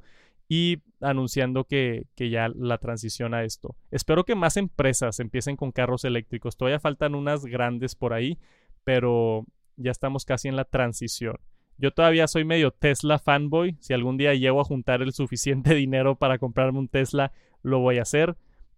y 0.54 0.82
anunciando 1.00 1.64
que, 1.64 2.08
ya 2.18 2.50
la 2.54 2.78
transición 2.78 3.34
a 3.34 3.46
esto. 3.46 3.78
Espero 3.90 4.26
que 4.26 4.36
más 4.36 4.58
empresas 4.58 5.22
empiecen 5.22 5.56
con 5.56 5.72
carros 5.72 6.04
eléctricos. 6.04 6.58
Todavía 6.58 6.82
faltan 6.82 7.16
unas 7.16 7.46
grandes 7.46 7.96
por 7.96 8.12
ahí, 8.12 8.38
pero 8.84 9.46
ya 9.78 9.92
estamos 9.92 10.26
casi 10.26 10.50
en 10.50 10.58
la 10.58 10.66
transición. 10.66 11.38
Yo 11.78 11.92
todavía 11.92 12.28
soy 12.28 12.44
medio 12.44 12.72
Tesla 12.72 13.18
fanboy. 13.18 13.78
Si 13.80 13.94
algún 13.94 14.18
día 14.18 14.34
llego 14.34 14.60
a 14.60 14.66
juntar 14.66 15.02
el 15.02 15.14
suficiente 15.14 15.74
dinero 15.76 16.16
para 16.18 16.38
comprarme 16.38 16.80
un 16.80 16.90
Tesla, 16.90 17.32
lo 17.64 17.80
voy 17.80 18.00
a 18.00 18.02
hacer. 18.02 18.36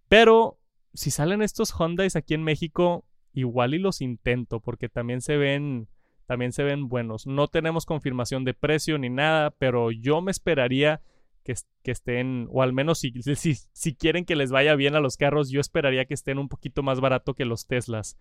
Pero 0.08 0.60
si 0.94 1.10
salen 1.10 1.42
estos 1.42 1.74
Hondas 1.74 2.16
aquí 2.16 2.36
en 2.36 2.44
México, 2.44 3.04
igual 3.34 3.74
y 3.74 3.80
los 3.80 4.02
intento 4.02 4.60
porque 4.60 4.90
también 4.90 5.22
se 5.22 5.38
ven 5.38 5.88
también 6.26 6.54
se 6.54 6.64
ven 6.64 6.88
buenos. 6.88 7.28
No 7.28 7.48
tenemos 7.48 7.86
confirmación 7.86 8.46
de 8.46 8.54
precio 8.54 8.98
ni 8.98 9.10
nada, 9.10 9.52
pero 9.52 9.92
yo 9.92 10.22
me 10.22 10.32
esperaría 10.32 11.02
que, 11.44 11.54
que 11.84 11.92
estén, 11.92 12.48
o 12.50 12.62
al 12.64 12.74
menos 12.74 13.00
si, 13.00 13.12
si, 13.36 13.56
si, 13.56 13.96
quieren 13.96 14.26
que 14.26 14.36
les 14.36 14.52
vaya 14.52 14.76
bien 14.76 14.96
a 14.96 15.00
los 15.00 15.18
carros, 15.18 15.50
yo 15.50 15.60
esperaría 15.60 16.06
que 16.06 16.14
estén 16.14 16.40
un 16.40 16.50
poquito 16.50 16.84
más 16.84 17.00
barato 17.02 17.34
que 17.34 17.46
los 17.46 17.68
Teslas. 17.68 18.18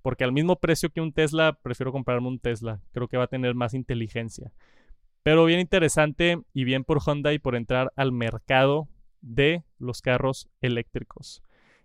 Porque 0.00 0.24
al 0.24 0.32
mismo 0.32 0.56
precio 0.56 0.90
que 0.90 1.00
un 1.00 1.12
Tesla, 1.12 1.58
prefiero 1.62 1.92
comprarme 1.92 2.26
un 2.26 2.40
Tesla. 2.40 2.80
Creo 2.92 3.06
que 3.06 3.18
va 3.18 3.24
a 3.24 3.28
tener 3.28 3.54
más 3.54 3.74
inteligencia. 3.74 4.52
Pero 5.22 5.44
bien 5.44 5.60
interesante 5.60 6.42
y 6.52 6.64
bien 6.64 6.82
por 6.82 6.98
Honda 7.04 7.32
y 7.32 7.38
por 7.38 7.54
entrar 7.54 7.92
al 7.94 8.10
mercado 8.10 8.88
de 9.20 9.62
los 9.78 10.02
carros 10.02 10.48
eléctricos. 10.60 11.42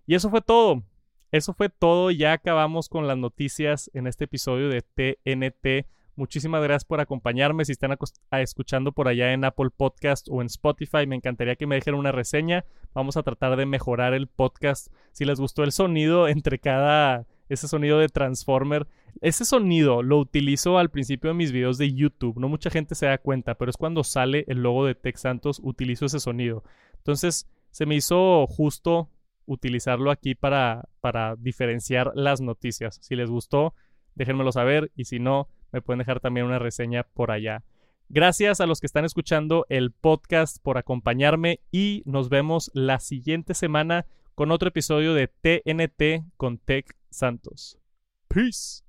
Y 0.07 0.15
eso 0.15 0.32
fue 0.32 0.41
todo. 0.41 0.84
Eso 1.32 1.53
fue 1.53 1.69
todo. 1.69 2.11
Ya 2.11 2.34
acabamos 2.34 2.89
con 2.89 3.07
las 3.07 3.17
noticias 3.17 3.91
en 3.93 4.07
este 4.07 4.25
episodio 4.25 4.69
de 4.69 4.82
TNT. 4.82 5.88
Muchísimas 6.15 6.63
gracias 6.63 6.86
por 6.86 6.99
acompañarme. 6.99 7.65
Si 7.65 7.73
están 7.73 7.95
escuchando 8.32 8.91
por 8.91 9.07
allá 9.07 9.34
en 9.34 9.43
Apple 9.43 9.69
Podcast 9.75 10.28
o 10.32 10.41
en 10.41 10.47
Spotify, 10.47 11.05
me 11.05 11.15
encantaría 11.15 11.55
que 11.55 11.67
me 11.67 11.75
dejen 11.75 11.93
una 11.93 12.11
reseña. 12.11 12.65
Vamos 12.93 13.17
a 13.17 13.23
tratar 13.23 13.55
de 13.55 13.67
mejorar 13.67 14.13
el 14.13 14.28
podcast. 14.28 14.88
Si 15.11 15.25
les 15.25 15.39
gustó 15.39 15.63
el 15.63 15.71
sonido 15.71 16.28
entre 16.30 16.59
cada, 16.59 17.28
ese 17.49 17.67
sonido 17.67 17.99
de 17.99 18.09
Transformer, 18.09 18.88
ese 19.21 19.45
sonido 19.45 20.01
lo 20.03 20.17
utilizo 20.17 20.78
al 20.78 20.89
principio 20.89 21.30
de 21.30 21.36
mis 21.36 21.51
videos 21.51 21.78
de 21.78 21.93
YouTube. 21.93 22.39
No 22.39 22.49
mucha 22.49 22.69
gente 22.69 22.95
se 22.95 23.05
da 23.05 23.17
cuenta, 23.17 23.55
pero 23.55 23.69
es 23.69 23.78
cuando 23.78 24.03
sale 24.03 24.45
el 24.47 24.63
logo 24.63 24.86
de 24.86 24.95
Tech 24.95 25.17
Santos, 25.17 25.59
utilizo 25.61 26.05
ese 26.05 26.19
sonido. 26.19 26.63
Entonces, 26.97 27.47
se 27.69 27.86
me 27.86 27.95
hizo 27.95 28.47
justo 28.47 29.09
utilizarlo 29.48 30.12
aquí 30.12 30.36
para, 30.36 30.88
para 31.02 31.36
diferenciar 31.36 32.12
las 32.14 32.41
noticias. 32.41 33.00
Si 33.02 33.16
les 33.16 33.30
gustó, 33.30 33.74
déjenmelo 34.14 34.52
saber 34.52 34.91
y 34.95 35.06
si 35.06 35.20
no, 35.20 35.50
me 35.72 35.82
pueden 35.82 36.00
dejar 36.00 36.20
también 36.20 36.45
una 36.45 36.60
reseña 36.60 37.04
por 37.04 37.32
allá. 37.32 37.64
Gracias 38.10 38.62
a 38.62 38.66
los 38.68 38.80
que 38.80 38.88
están 38.88 39.04
escuchando 39.04 39.66
el 39.70 39.91
podcast 39.91 40.58
por 40.62 40.78
acompañarme 40.78 41.60
y 41.72 42.04
nos 42.06 42.30
vemos 42.30 42.72
la 42.74 43.00
siguiente 43.00 43.54
semana 43.54 44.06
con 44.36 44.52
otro 44.52 44.70
episodio 44.70 45.14
de 45.14 45.28
TNT 45.28 46.32
con 46.38 46.58
Tech 46.58 46.95
Santos. 47.10 47.80
Peace. 48.28 48.86